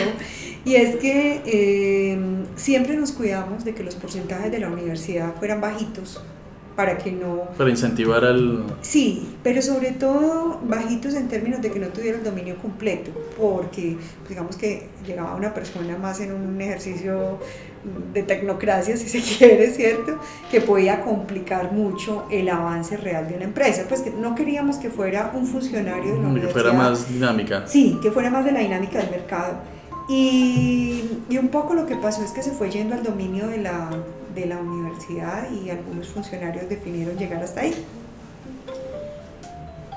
Y 0.64 0.74
es 0.74 0.96
que 0.96 1.42
eh, 1.46 2.18
siempre 2.56 2.96
nos 2.96 3.12
cuidamos 3.12 3.64
de 3.64 3.74
que 3.74 3.84
los 3.84 3.94
porcentajes 3.94 4.50
de 4.50 4.58
la 4.58 4.68
universidad 4.68 5.34
fueran 5.36 5.60
bajitos 5.60 6.20
para 6.76 6.98
que 6.98 7.10
no... 7.10 7.48
Para 7.56 7.70
incentivar 7.70 8.24
al... 8.24 8.64
Sí, 8.82 9.36
pero 9.42 9.62
sobre 9.62 9.92
todo 9.92 10.60
bajitos 10.64 11.14
en 11.14 11.28
términos 11.28 11.62
de 11.62 11.70
que 11.70 11.78
no 11.80 11.86
tuviera 11.88 12.18
el 12.18 12.24
dominio 12.24 12.56
completo, 12.58 13.10
porque 13.38 13.96
pues, 14.18 14.28
digamos 14.28 14.56
que 14.56 14.88
llegaba 15.06 15.34
una 15.34 15.54
persona 15.54 15.96
más 15.96 16.20
en 16.20 16.32
un 16.32 16.60
ejercicio 16.60 17.38
de 18.12 18.22
tecnocracia, 18.22 18.96
si 18.96 19.08
se 19.08 19.20
quiere, 19.38 19.70
¿cierto? 19.70 20.18
Que 20.50 20.60
podía 20.60 21.02
complicar 21.02 21.72
mucho 21.72 22.24
el 22.30 22.48
avance 22.48 22.96
real 22.96 23.28
de 23.28 23.34
una 23.36 23.44
empresa. 23.44 23.84
Pues 23.88 24.00
que 24.02 24.10
no 24.10 24.34
queríamos 24.34 24.76
que 24.76 24.90
fuera 24.90 25.32
un 25.34 25.46
funcionario 25.46 26.14
de 26.14 26.22
la 26.22 26.28
universidad. 26.28 26.54
Que 26.54 26.60
fuera 26.60 26.72
más 26.72 27.12
dinámica. 27.12 27.66
Sí, 27.66 27.98
que 28.02 28.10
fuera 28.10 28.30
más 28.30 28.44
de 28.44 28.52
la 28.52 28.60
dinámica 28.60 28.98
del 28.98 29.10
mercado. 29.10 29.58
Y, 30.08 31.02
y 31.28 31.38
un 31.38 31.48
poco 31.48 31.74
lo 31.74 31.86
que 31.86 31.96
pasó 31.96 32.22
es 32.22 32.30
que 32.30 32.42
se 32.42 32.52
fue 32.52 32.70
yendo 32.70 32.94
al 32.94 33.02
dominio 33.02 33.48
de 33.48 33.58
la, 33.58 33.90
de 34.34 34.46
la 34.46 34.58
universidad 34.58 35.48
y 35.50 35.70
algunos 35.70 36.08
funcionarios 36.08 36.68
definieron 36.68 37.16
llegar 37.16 37.42
hasta 37.42 37.62
ahí. 37.62 37.74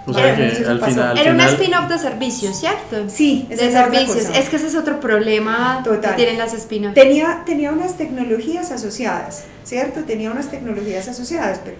O 0.09 0.13
sea 0.13 0.35
que 0.35 0.65
al 0.65 0.81
final, 0.83 1.17
Era 1.17 1.31
un 1.31 1.41
spin-off 1.41 1.89
de 1.89 1.99
servicios, 1.99 2.59
¿cierto? 2.59 3.09
Sí, 3.09 3.45
de 3.49 3.57
servicios. 3.57 4.29
Es 4.35 4.49
que 4.49 4.55
ese 4.55 4.67
es 4.67 4.75
otro 4.75 4.99
problema 4.99 5.81
Total. 5.83 6.11
que 6.11 6.23
tienen 6.23 6.37
las 6.37 6.53
spin-offs. 6.53 6.95
Tenía, 6.95 7.43
tenía 7.45 7.71
unas 7.71 7.97
tecnologías 7.97 8.71
asociadas, 8.71 9.43
¿cierto? 9.63 10.01
Tenía 10.01 10.31
unas 10.31 10.49
tecnologías 10.49 11.07
asociadas, 11.07 11.59
pero 11.63 11.77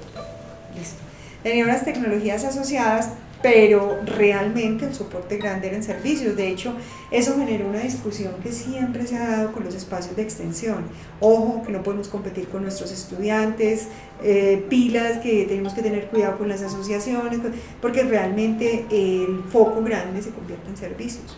listo. 0.78 0.98
Tenía 1.44 1.63
unas 1.63 1.86
tecnologías 1.86 2.44
asociadas, 2.44 3.10
pero 3.41 3.99
realmente 4.06 4.86
el 4.86 4.93
soporte 4.93 5.38
grande 5.38 5.67
era 5.67 5.78
en 5.78 5.84
servicios. 5.84 6.36
De 6.36 6.49
hecho, 6.49 6.73
eso 7.12 7.36
generó 7.38 7.69
una 7.69 7.80
discusión 7.80 8.34
que 8.43 8.52
siempre 8.52 9.08
se 9.08 9.17
ha 9.17 9.30
dado 9.30 9.52
con 9.54 9.63
los 9.63 9.75
espacios 9.75 10.15
de 10.15 10.23
extensión. 10.23 10.86
Ojo, 11.19 11.63
que 11.65 11.71
no 11.71 11.82
podemos 11.82 12.10
competir 12.10 12.49
con 12.49 12.63
nuestros 12.63 12.91
estudiantes, 12.91 13.88
eh, 14.23 14.65
pilas, 14.69 15.19
que 15.19 15.45
tenemos 15.45 15.73
que 15.73 15.82
tener 15.82 16.08
cuidado 16.08 16.38
con 16.38 16.49
las 16.49 16.62
asociaciones, 16.62 17.39
porque 17.82 18.04
realmente 18.04 18.86
el 18.91 19.41
foco 19.49 19.82
grande 19.84 20.21
se 20.21 20.32
convierte 20.32 20.69
en 20.69 20.78
servicios. 20.78 21.38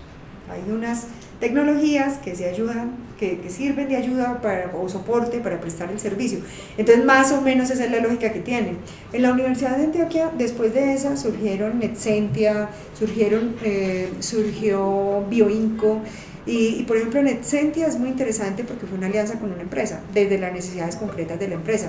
Hay 0.50 0.72
unas 0.72 1.08
tecnologías 1.42 2.20
que 2.20 2.36
se 2.36 2.48
ayudan, 2.48 2.92
que, 3.20 3.40
que, 3.40 3.50
sirven 3.50 3.90
de 3.90 3.98
ayuda 3.98 4.40
para, 4.42 4.72
o 4.74 4.88
soporte 4.88 5.40
para 5.40 5.60
prestar 5.60 5.92
el 5.92 6.00
servicio. 6.00 6.40
Entonces, 6.78 7.04
más 7.04 7.34
o 7.34 7.42
menos 7.42 7.70
esa 7.70 7.84
es 7.84 7.92
la 7.92 8.00
lógica 8.00 8.32
que 8.32 8.40
tienen. 8.40 8.78
En 9.12 9.24
la 9.24 9.34
Universidad 9.34 9.76
de 9.76 9.86
Antioquia, 9.86 10.32
después 10.38 10.74
de 10.74 10.94
esa, 10.94 11.18
surgieron 11.18 11.80
Netcentia, 11.80 12.70
surgieron, 12.98 13.56
eh, 13.64 14.10
surgió 14.20 15.26
Bioinco, 15.30 16.00
Y, 16.46 16.80
y, 16.80 16.84
por 16.88 16.98
ejemplo, 16.98 17.22
NetCentia 17.22 17.86
es 17.86 18.00
muy 18.00 18.10
interesante 18.10 18.64
porque 18.64 18.88
fue 18.88 18.98
una 18.98 19.06
alianza 19.06 19.38
con 19.38 19.52
una 19.52 19.62
empresa, 19.62 20.02
desde 20.12 20.40
las 20.40 20.52
necesidades 20.52 20.96
concretas 20.96 21.40
de 21.40 21.48
la 21.48 21.54
empresa. 21.54 21.88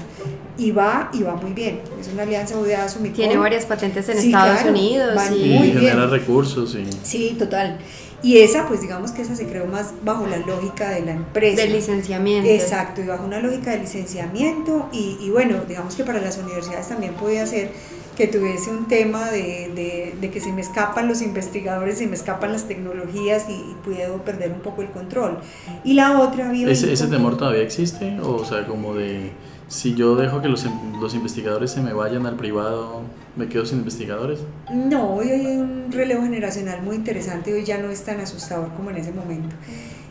Y 0.58 0.72
va, 0.72 1.10
y 1.14 1.22
va 1.22 1.36
muy 1.36 1.52
bien. 1.52 1.80
Es 1.98 2.08
una 2.12 2.24
alianza 2.24 2.58
UDA 2.58 2.86
Sumicon. 2.86 3.16
Tiene 3.16 3.38
varias 3.38 3.64
patentes 3.64 4.06
en 4.10 4.18
Estados 4.18 4.64
Unidos. 4.66 5.18
y, 5.34 5.54
y 5.54 5.72
genera 5.72 6.06
recursos. 6.06 6.74
Y... 6.74 6.86
Sí, 7.02 7.34
total. 7.38 7.78
Y 8.22 8.38
esa, 8.38 8.68
pues 8.68 8.80
digamos 8.80 9.10
que 9.10 9.22
esa 9.22 9.34
se 9.34 9.46
creó 9.46 9.66
más 9.66 9.92
bajo 10.04 10.26
la 10.26 10.38
lógica 10.38 10.90
de 10.90 11.02
la 11.02 11.12
empresa. 11.12 11.62
Del 11.62 11.72
licenciamiento. 11.72 12.48
Exacto, 12.48 13.02
y 13.02 13.06
bajo 13.06 13.24
una 13.24 13.40
lógica 13.40 13.72
de 13.72 13.78
licenciamiento. 13.78 14.88
Y, 14.92 15.18
y 15.20 15.30
bueno, 15.30 15.56
digamos 15.68 15.96
que 15.96 16.04
para 16.04 16.20
las 16.20 16.38
universidades 16.38 16.88
también 16.88 17.14
podía 17.14 17.46
ser 17.46 17.72
que 18.16 18.26
tuviese 18.26 18.70
un 18.70 18.86
tema 18.88 19.30
de, 19.30 19.72
de, 19.74 20.14
de, 20.20 20.30
que 20.30 20.38
se 20.38 20.52
me 20.52 20.60
escapan 20.60 21.08
los 21.08 21.22
investigadores, 21.22 21.98
se 21.98 22.06
me 22.06 22.14
escapan 22.14 22.52
las 22.52 22.68
tecnologías 22.68 23.46
y, 23.48 23.52
y 23.54 23.76
puedo 23.82 24.18
perder 24.18 24.52
un 24.52 24.60
poco 24.60 24.82
el 24.82 24.90
control. 24.90 25.38
Y 25.82 25.94
la 25.94 26.20
otra... 26.20 26.52
¿Ese, 26.52 26.92
¿Ese 26.92 27.06
temor 27.06 27.36
todavía 27.38 27.62
existe? 27.62 28.20
O 28.20 28.44
sea, 28.44 28.66
como 28.66 28.94
de 28.94 29.32
si 29.72 29.94
yo 29.94 30.16
dejo 30.16 30.42
que 30.42 30.48
los, 30.48 30.66
los 31.00 31.14
investigadores 31.14 31.70
se 31.70 31.80
me 31.80 31.94
vayan 31.94 32.26
al 32.26 32.36
privado, 32.36 33.00
¿me 33.36 33.48
quedo 33.48 33.64
sin 33.64 33.78
investigadores? 33.78 34.40
No, 34.70 35.14
hoy 35.14 35.30
hay 35.30 35.46
un 35.56 35.90
relevo 35.90 36.22
generacional 36.24 36.82
muy 36.82 36.96
interesante, 36.96 37.54
hoy 37.54 37.64
ya 37.64 37.78
no 37.78 37.88
es 37.88 38.04
tan 38.04 38.20
asustador 38.20 38.68
como 38.74 38.90
en 38.90 38.98
ese 38.98 39.12
momento. 39.12 39.56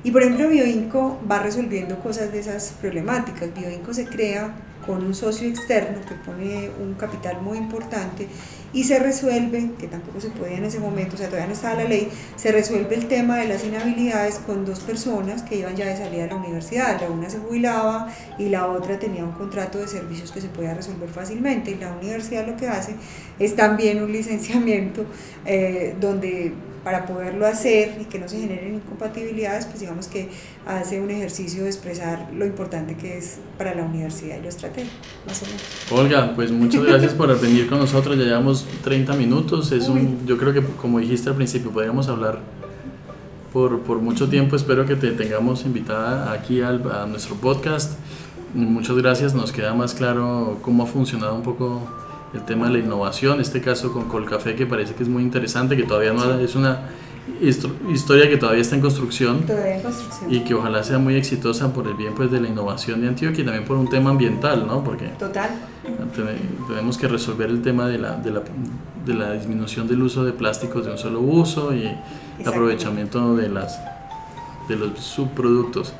Y 0.04 0.10
por 0.10 0.24
ejemplo, 0.24 0.50
Bioinco 0.50 1.20
va 1.30 1.44
resolviendo 1.44 2.00
cosas 2.00 2.32
de 2.32 2.40
esas 2.40 2.76
problemáticas. 2.82 3.54
Bioinco 3.54 3.94
se 3.94 4.08
crea 4.08 4.52
con 4.86 5.04
un 5.04 5.14
socio 5.14 5.48
externo 5.48 6.00
que 6.08 6.16
pone 6.16 6.70
un 6.82 6.94
capital 6.96 7.42
muy 7.42 7.58
importante 7.58 8.28
y 8.74 8.86
se 8.86 9.00
resuelve, 9.00 9.72
que 9.78 9.88
tampoco 9.88 10.22
se 10.22 10.30
podía 10.30 10.58
en 10.58 10.64
ese 10.64 10.80
momento, 10.80 11.16
o 11.16 11.18
sea, 11.18 11.28
todavía 11.28 11.48
no 11.48 11.54
estaba 11.54 11.76
la 11.76 11.84
ley, 11.84 12.10
se 12.38 12.52
resuelve 12.52 12.96
el 12.96 13.08
tema 13.08 13.38
de 13.38 13.48
las 13.48 13.66
inhabilidades 13.66 14.36
con 14.40 14.66
dos 14.66 14.80
personas 14.80 15.44
que 15.44 15.58
iban 15.58 15.76
ya 15.76 15.88
de 15.88 15.98
salida 15.98 16.24
de 16.24 16.30
la 16.30 16.36
universidad. 16.36 17.02
La 17.02 17.10
una 17.10 17.30
se 17.30 17.40
jubilaba 17.40 18.08
y 18.38 18.50
la 18.50 18.68
otra 18.68 18.98
tenía 18.98 19.26
un 19.26 19.34
contrato 19.34 19.78
de 19.78 19.88
servicios 19.88 20.32
que 20.32 20.40
se 20.40 20.48
podía 20.48 20.74
resolver 20.74 21.10
fácilmente. 21.10 21.72
Y 21.72 21.76
la 21.76 21.92
universidad 21.92 22.48
lo 22.48 22.56
que 22.56 22.68
hace 22.70 22.96
es 23.40 23.56
también 23.56 24.02
un 24.02 24.12
licenciamiento 24.12 25.06
eh, 25.46 25.96
donde 26.00 26.54
para 26.84 27.06
poderlo 27.06 27.46
hacer 27.46 27.98
y 28.02 28.06
que 28.06 28.20
no 28.20 28.28
se 28.28 28.40
generen 28.40 28.76
incompatibilidades, 28.76 29.66
pues 29.66 29.82
digamos 29.82 30.08
que 30.08 30.30
hace 30.66 31.00
un 31.00 31.12
ejercicio 31.12 31.64
de 31.64 31.70
expresar 31.70 32.30
lo 32.34 32.46
importante 32.46 32.96
que 32.96 33.18
es 33.18 33.40
para 33.58 33.76
la 33.76 33.84
universidad 33.84 34.38
y 34.40 34.42
lo 34.42 34.50
estratégico, 34.50 34.96
más 35.28 35.44
o 35.44 35.46
menos. 35.46 35.62
Olga, 35.92 36.36
pues 36.36 36.52
muchas 36.52 36.84
gracias 36.84 37.14
por 37.14 37.40
venir 37.40 37.70
con 37.70 37.80
nosotros, 37.80 38.18
ya 38.18 38.24
llevamos 38.24 38.68
30 38.84 39.14
minutos, 39.14 39.72
es 39.72 39.88
un, 39.88 40.26
yo 40.26 40.38
creo 40.38 40.54
que 40.54 40.62
como 40.62 41.00
dijiste 41.00 41.30
al 41.30 41.36
principio, 41.36 41.72
podríamos 41.72 42.08
hablar 42.08 42.40
por, 43.54 43.82
por 43.82 44.00
mucho 44.00 44.28
tiempo, 44.30 44.56
espero 44.56 44.86
que 44.86 44.96
te 44.96 45.12
tengamos 45.12 45.66
invitada 45.66 46.32
aquí 46.32 46.62
al, 46.62 46.92
a 46.92 47.06
nuestro 47.06 47.36
podcast, 47.36 47.94
muchas 48.56 48.96
gracias, 48.98 49.36
nos 49.36 49.52
queda 49.52 49.74
más 49.76 49.94
claro 49.94 50.58
cómo 50.64 50.84
ha 50.84 50.88
funcionado 50.88 51.36
un 51.36 51.44
poco 51.44 51.88
el 52.34 52.44
tema 52.46 52.68
de 52.68 52.74
la 52.74 52.80
innovación, 52.80 53.42
este 53.42 53.62
caso 53.62 53.92
con 53.92 54.08
Colcafé 54.08 54.56
que 54.56 54.66
parece 54.66 54.96
que 54.96 55.04
es 55.04 55.10
muy 55.10 55.24
interesante, 55.24 55.76
que 55.76 55.84
todavía 55.84 56.14
no 56.14 56.40
es 56.40 56.56
una 56.56 56.90
historia 57.90 58.30
que 58.30 58.38
todavía 58.38 58.62
está 58.62 58.76
en 58.76 58.82
construcción, 58.82 59.42
todavía 59.42 59.76
en 59.76 59.82
construcción. 59.82 60.34
y 60.34 60.40
que 60.42 60.54
ojalá 60.54 60.84
sea 60.84 60.98
muy 60.98 61.16
exitosa 61.16 61.74
por 61.74 61.88
el 61.88 61.94
bien 61.94 62.14
pues 62.16 62.32
de 62.32 62.42
la 62.42 62.48
innovación 62.48 63.02
de 63.02 63.10
Antioquia 63.10 63.42
y 63.42 63.46
también 63.46 63.66
por 63.66 63.78
un 63.78 63.90
tema 63.90 64.10
ambiental, 64.10 64.66
¿no? 64.66 64.84
Porque 64.84 65.08
Total. 65.20 65.50
tenemos 66.68 66.98
que 66.98 67.08
resolver 67.08 67.50
el 67.50 67.62
tema 67.62 67.88
de 67.88 67.98
la, 67.98 68.16
de 68.18 68.32
la, 68.32 68.42
de 69.06 69.14
la 69.14 69.34
disminución 69.34 69.88
del 69.88 70.02
uso 70.02 70.24
de 70.24 70.34
plásticos 70.34 70.86
de 70.86 70.92
un 70.92 70.98
solo 70.98 71.20
uso 71.20 71.74
y 71.74 71.86
el 72.40 72.48
aprovechamiento 72.48 73.36
de, 73.36 73.50
las, 73.50 73.80
de 74.68 74.76
los 74.76 75.00
subproductos. 75.00 75.94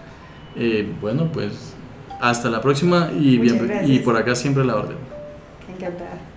Eh, 0.56 0.92
bueno, 1.02 1.30
pues 1.32 1.74
hasta 2.20 2.50
la 2.50 2.62
próxima 2.62 3.10
y, 3.18 3.38
bien, 3.38 3.82
y 3.86 4.00
por 4.00 4.16
acá 4.16 4.36
siempre 4.36 4.64
la 4.64 4.76
orden. 4.76 5.11
get 5.82 5.98
there. 5.98 6.31